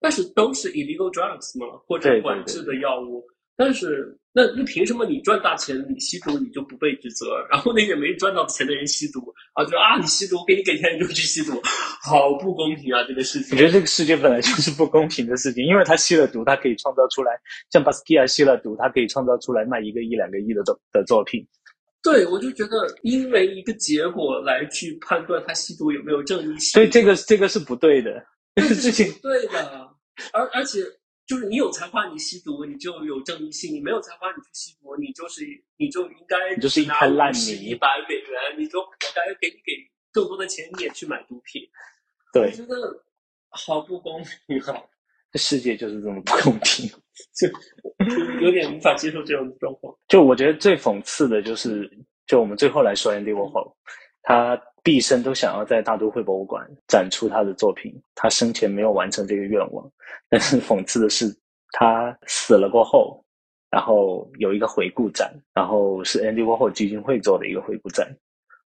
[0.00, 3.24] 但是都是 illegal drugs 嘛，或者管制的药物。
[3.56, 7.26] 但是那那凭什么你赚大钱你吸毒你就不被指责？
[7.50, 9.18] 然后那些没赚到钱的人吸毒
[9.54, 11.60] 啊，就啊你吸毒给你给钱你就去吸毒，
[12.04, 13.56] 好不公平啊这个事情。
[13.56, 17.32] 我觉得这个世界本来就是不公平的事情，因为他吸了毒，他可以创造出来，
[17.72, 21.44] 像巴斯蒂亚吸了毒，他可以创造出来卖一个亿两个亿的作的作品。
[22.00, 28.24] 对，我就觉得因为一个结果来去判断他吸毒有没有正义性，所以这个这个是不对的。
[28.54, 29.87] 这个事情对的，
[30.32, 30.80] 而而且
[31.26, 35.44] 就是你有才华，你吸毒你就有正义性；你没有才华，你去吸毒，你就是
[35.76, 39.72] 你就应该就是一滩烂泥，一百美元，你就我该给你给
[40.12, 41.62] 更多的钱，你也去买毒品。
[42.32, 43.04] 对，我觉得
[43.50, 44.82] 好不公平啊！
[45.32, 46.88] 这世界就是这么不公平，
[47.34, 47.48] 就
[48.40, 49.94] 有点无法接受这种状况。
[50.08, 51.90] 就我觉得最讽刺的就是，
[52.26, 53.74] 就我们最后来说 Andy Warhol，
[54.22, 54.60] 他。
[54.88, 59.86] 毕生都想要在大都会博物馆展出他的作品，他生前没有完成这个愿望。
[60.30, 61.26] 但是讽刺的是，
[61.72, 63.22] 他死了过后，
[63.70, 68.08] 然后有一个回顾展，然后是 Andy Warhol 基金会做的一个回顾展，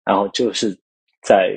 [0.07, 0.75] 然后就是
[1.23, 1.55] 在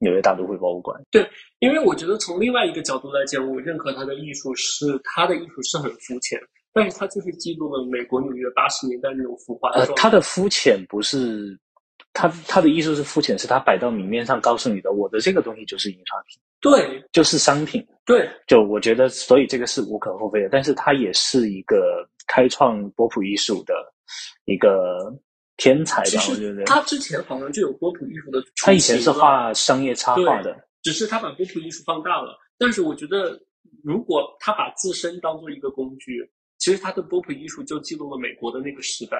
[0.00, 1.00] 纽约大都会博物馆。
[1.12, 1.24] 对，
[1.60, 6.36] 因为我觉得从另外一个角度来讲，我认可他的艺术是他的艺术是很肤浅，
[6.72, 9.70] 但是他就是记录了美国纽约八十年代那种浮华。
[9.70, 11.56] 呃，他的肤浅不是。
[12.20, 20.48] 他他的艺术是肤浅，是他摆到明面上告诉你的，我的这个东西就是印刷品，对，就是商品，对，就我觉得，所以这个是无可厚非的。
[20.50, 23.72] 但是他也是一个开创波普艺术的
[24.44, 25.10] 一个
[25.56, 26.22] 天才吧？
[26.28, 32.36] 我觉得他之前好像就有波普艺术的，他以前是画商业插画的，只是他把波普艺术放大了。
[32.58, 33.40] 但是我觉得，
[33.82, 39.16] 如果他把自身当做一个工具，其实他的波普艺术就记录了美国的那个时代。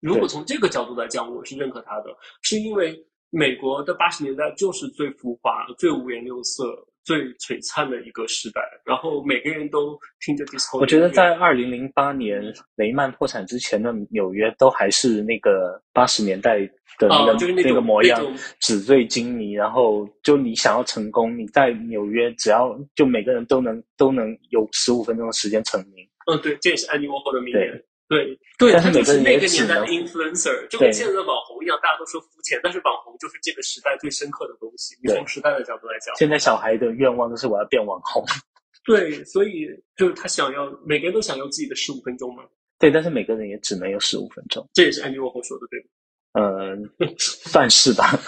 [0.00, 2.06] 如果从这个角度来讲，我是认可他的，
[2.42, 2.98] 是因为
[3.30, 6.64] 美国的八十年代就是最浮华、最五颜六色、
[7.04, 10.78] 最璀璨的一个时代，然后每个人都听着 disco。
[10.80, 12.42] 我觉得在二零零八年
[12.76, 16.58] 雷曼破产之前的纽约，都还是那个八十年代
[16.98, 18.20] 的那个那个模样，
[18.58, 19.52] 纸醉金迷。
[19.52, 26.08] 然后就你想要成功，你在纽约只要就每个人都能都能有十五分钟的时间成名。
[26.26, 27.84] 嗯，对，这也是安妮沃霍的名言。
[28.10, 34.96] 对对，他就是那个年代的 influencer，就跟现在的网红一样，大家都说肤浅，但是网红就是这个时代最深刻的东西。
[35.00, 38.24] 你从时代的角度来讲，现在小孩的愿望都是我要变网红。
[38.84, 42.42] 对，所以就是他想要，每个人都想要自己的十五分钟嘛。
[42.80, 44.68] 对，但是每个人也只能有十五分钟。
[44.74, 45.86] 这也是安妮沃霍说的，对吗？
[46.32, 48.18] 嗯，算是吧。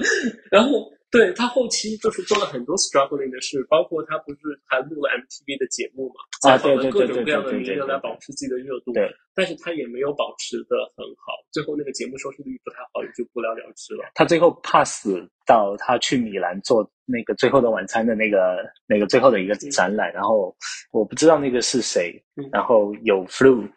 [0.52, 0.92] 然后。
[1.10, 8.92] 对他后期就是做了很多 struggling 的事，包括他不是还录了 MTV 的节目嘛，采访了各种各样的名人来保持自己的热度。
[8.92, 14.04] 对，但是他也没有保持的很好，最后那个节目收视率不太好，也就不了了之了。
[14.14, 15.08] 他最后 pass
[15.44, 20.54] 到他去米兰做那个《最后的晚餐》的那个那个最后的一个展览，然后
[20.92, 23.68] 我不知道那个是谁，然后有 flu。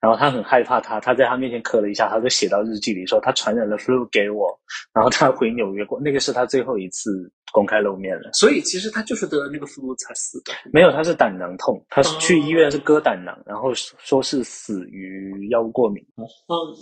[0.00, 4.48] 然后他很害怕，他他在他面前咳了一下，他就写到日记里说他传染了 flu 给我，
[4.92, 8.32] 然后他回纽约过，那个是他最后一次公开露面了。
[8.32, 10.52] 所以其实他就是得了那个 flu 才死的。
[10.72, 16.04] 没有，他是胆囊痛，他是去医院是割胆囊，然后说是死于药物过敏。
[16.18, 16.26] 嗯，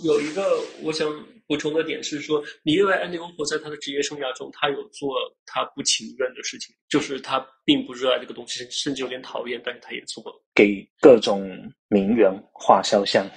[0.03, 0.41] 有一个
[0.81, 1.07] 我想。
[1.45, 5.13] 补充的点是说，你认为安迪沃霍在他的职业生涯中，他有做
[5.45, 10.31] 他不情愿的事情，就是他并不热爱这个东西，甚至有点讨厌，但是他也做了。
[10.55, 11.45] 给各种
[11.89, 13.29] 名媛画肖像。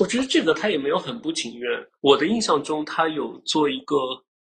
[0.00, 1.70] 我觉得这个他也没有很不情愿。
[2.00, 3.96] 我的印象中，他有做一个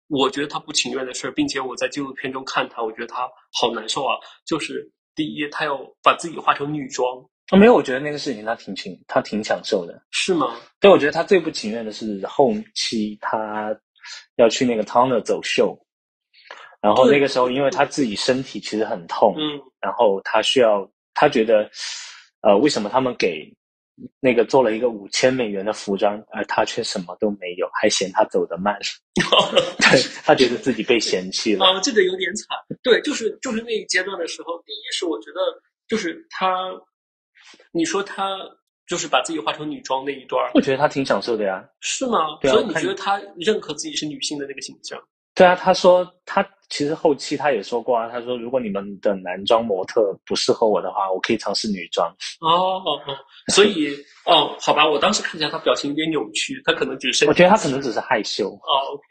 [0.09, 4.14] 我觉得他不情愿的事儿，并且我在纪录片中看他，我觉得他好难受啊。
[4.46, 7.07] 就是第一，他要把自己化成女装。
[7.48, 10.57] 啊，没有，我觉得那个事情他挺情，他挺享受的，是吗？
[10.80, 13.76] 对，我觉得他最不情愿的是后期他
[14.36, 15.78] 要去那个 Tonner 走秀，
[16.80, 21.70] 然后那个时候，因为他自己身体其实很痛，嗯，然后他需要，他觉得，
[22.42, 23.48] 呃，为什么他们给
[24.20, 28.78] 那个做了一个五千美元的服装，而他却什么都没有，还嫌他走得慢，
[29.78, 31.64] 对他觉得自己被嫌弃了。
[31.64, 32.59] 啊，这个有点惨。
[32.82, 35.40] 对，就是就是那一阶段的时候，第一是我觉得，
[35.88, 36.70] 就是他，
[37.72, 38.38] 你说他
[38.86, 41.66] 就是把自己化成女装那一段，我觉得他挺享受的呀。
[41.80, 42.38] 是吗？
[42.42, 45.03] 所以你觉得他认可自己是女性的那个形象？
[45.37, 52.09] 对啊，他说他其实后期他也说过啊，他说如果你们的男装模特不适合我的话，我可以尝试女装。
[52.41, 53.14] 哦哦哦，
[53.53, 58.49] 所以哦，好吧，我当时看起来他表情有点扭曲，他可能只是我觉得他可能只是害羞。
[58.49, 59.05] 哦，OK。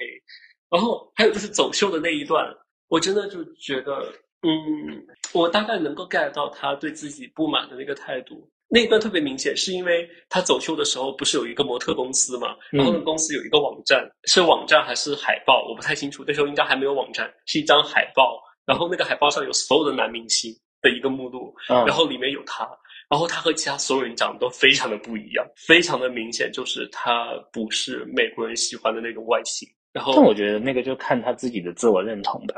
[0.70, 2.44] 然后还有就是走秀的那一段，
[2.90, 3.94] 我真的就觉得，
[4.42, 8.50] 嗯，我大概能够 get 到他对自己不满的那个态度。
[8.68, 12.56] 那一段特别明显，是因为他走秀的时候不是有一个模特公司嘛？
[12.72, 15.66] 然后那个公司有一个网站，是网站还是海报？
[15.70, 16.24] 我不太清楚。
[16.28, 18.42] 那时候应该还没有网站，是一张海报。
[18.66, 20.52] 然后那个海报上有所有的男明星
[20.82, 22.68] 的一个目录，然后里面有他。
[23.08, 29.70] 然后他和其他所有人长得都非常的不一样，非常的明显，就是他不是美国人喜欢的那种外形。
[29.94, 32.56] 然后，但我觉得那个就看他自己的自我认同吧。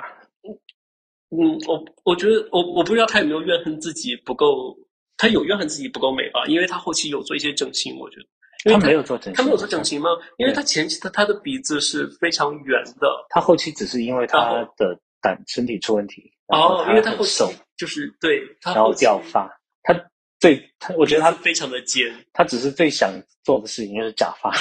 [1.32, 4.74] 嗯，我我觉得我我不知道他有没有怨恨自己不够。
[5.18, 6.46] 他有怨恨自己不够美吧？
[6.46, 8.26] 因为他后期有做一些整形，我觉得。
[8.72, 9.34] 他没有做整形。
[9.34, 10.10] 他没有做整形吗？
[10.38, 13.26] 因为他前期他他的鼻子是非常圆的。
[13.30, 16.32] 他后期只是因为他的胆身体出问题。
[16.48, 17.44] 哦，因为他后期
[17.78, 19.50] 就是对，然后掉发。
[19.84, 19.94] 他
[20.40, 22.14] 最他，我觉得他非常的尖。
[22.34, 23.12] 他只是最想
[23.44, 24.52] 做的事情就是假发，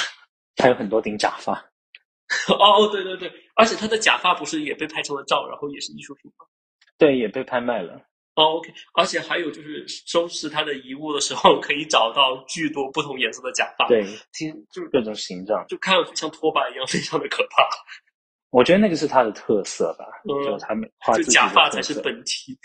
[0.55, 1.55] 他有很多顶假发。
[2.49, 6.45] 哦，对对对，而且他的假发不是也被拍成了照，然后也是艺术品吗？
[6.99, 8.03] 对，也被拍卖了。
[8.37, 17.67] 哦，OK，而且还有就是收拾他的遗物的时候，可以找到巨多不同颜色的假发，对，听就是各种形状，就看上去像拖把一样，非常的可怕。
[18.51, 22.57] 我觉得那个是他的特色吧，就他们画就假发才是本体。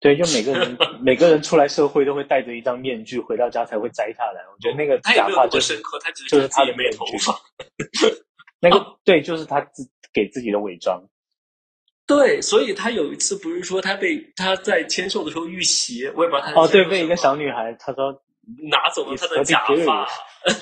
[0.00, 4.40] 对，就每个人 每个人出来社会都会戴着一张面具，回到家才会摘下来。
[4.52, 5.76] 我觉得那个假发就是
[6.28, 7.36] 就是他的没头发，
[8.60, 11.02] 那个 对，就是他自给自己的伪装。
[12.08, 18.10] 对，所以他有一次不是说他被他在签售的时候遇袭，我也不知道他哦，对，被一个小女孩，他说
[18.70, 20.08] 拿走了他的假发，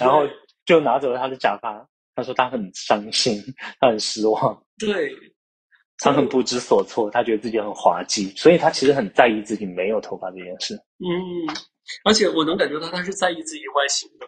[0.00, 0.28] 然后
[0.66, 1.88] 就拿走了他的假发。
[2.16, 3.42] 他说他很伤心，
[3.78, 5.12] 他很失望，对，
[5.98, 10.74] 他很不知所措，他觉得自己很滑稽，所以他其实很在意自己没有头发这件事。
[10.74, 11.54] 嗯，
[12.04, 14.26] 而且我能感觉到他是在意自己外形的，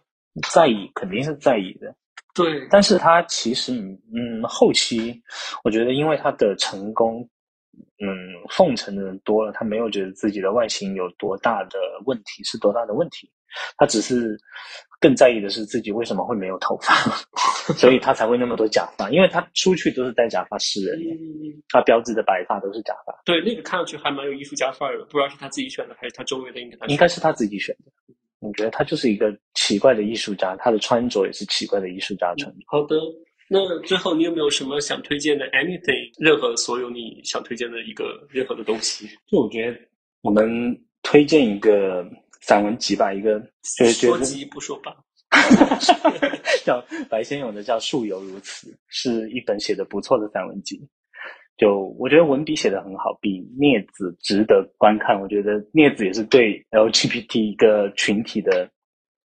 [0.52, 1.96] 在意肯定是在意的。
[2.44, 5.20] 对，但是他其实，嗯，后期
[5.64, 7.28] 我觉得，因为他的成功，
[8.00, 8.08] 嗯，
[8.50, 13.28] 奉承的人多了，他没有觉得自己的外形有多大的问题，是多大的问题，
[13.76, 14.38] 他只是
[15.00, 16.94] 更在意的是自己为什么会没有头发，
[17.74, 20.98] 所以他才会那么多假发，因为他出去都是戴假发示人，
[21.70, 23.12] 他标志的白发都是假发。
[23.24, 26.86] 对，那个看上去还蛮有艺术家范儿的，不知道是他自己选的还是他周围的人给他。
[26.86, 27.92] 应该是他自己选的。
[28.40, 32.52] 我觉得他就是一个奇怪的艺术家，他的穿着也是奇怪的艺术家穿。
[32.66, 32.96] 好的，
[33.48, 39.08] 那最后你有没有什么想推荐的？Anything，任何所有你想推荐的一个任何的东西？
[39.26, 39.78] 就我觉得
[40.22, 42.06] 我们推荐一个
[42.40, 44.96] 散文集吧，一个说集不说吧，
[46.64, 50.80] 叫白先勇的叫《树犹如此》，是一本写的不错的散文集。
[51.58, 55.20] 就我觉得文笔写的很好，比镊子值得观看。
[55.20, 58.70] 我觉得镊子也是对 LGBT 一个群体的，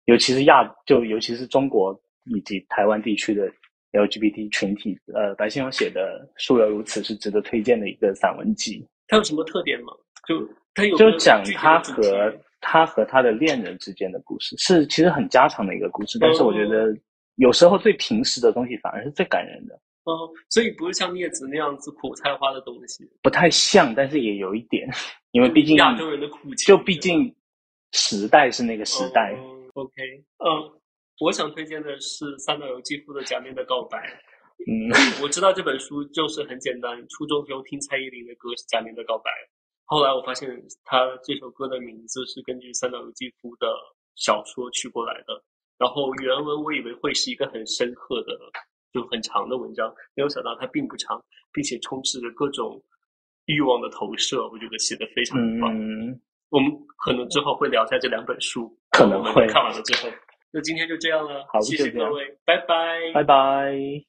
[0.06, 3.52] 尤其是亚，就尤其是中国以及台湾地区的
[3.92, 4.98] LGBT 群体。
[5.14, 8.82] 呃，白先勇写的《树犹如此》是值得推荐的一个散文集。
[9.08, 9.92] 它有什么特点吗？
[10.26, 16.18] 就它有就讲他和他和他的恋人之间的故事，是其实很家常的一个故事。
[16.18, 16.96] 但是我觉得
[17.34, 19.78] 有时候最平实的东西反而是最感人的。
[20.04, 24.88] 哦，所以不是像镊子那样子苦菜花的东西，不太像，但是也有一点，
[25.30, 27.32] 因为毕竟亚洲人的苦情，就毕竟
[27.92, 29.32] 时代是那个时代。
[29.74, 29.94] OK，
[30.38, 30.80] 嗯，
[31.20, 33.98] 我想推荐的是三岛由纪夫的《假面的告白》。
[34.66, 34.90] 嗯，
[35.22, 39.30] 我知道这本书就是很简单，初中时候听蔡依林的歌是《假面的告白》，
[39.84, 40.50] 后来我发现
[40.84, 43.66] 他这首歌的名字是根据三岛由纪夫的
[44.16, 45.44] 小说取过来的，
[45.78, 48.36] 然后原文我以为会是一个很深刻的。
[48.92, 52.82] 就很长的文章，没有想到它并不长，并且充斥着各种
[53.46, 54.48] 欲望的投射。
[54.48, 55.74] 我觉得写的非常棒。
[56.50, 60.12] 我们可能之后会聊一下这两本书，可能会看完了之后。
[60.52, 64.00] 那今天就这样了，好，谢谢各位，拜拜，拜拜。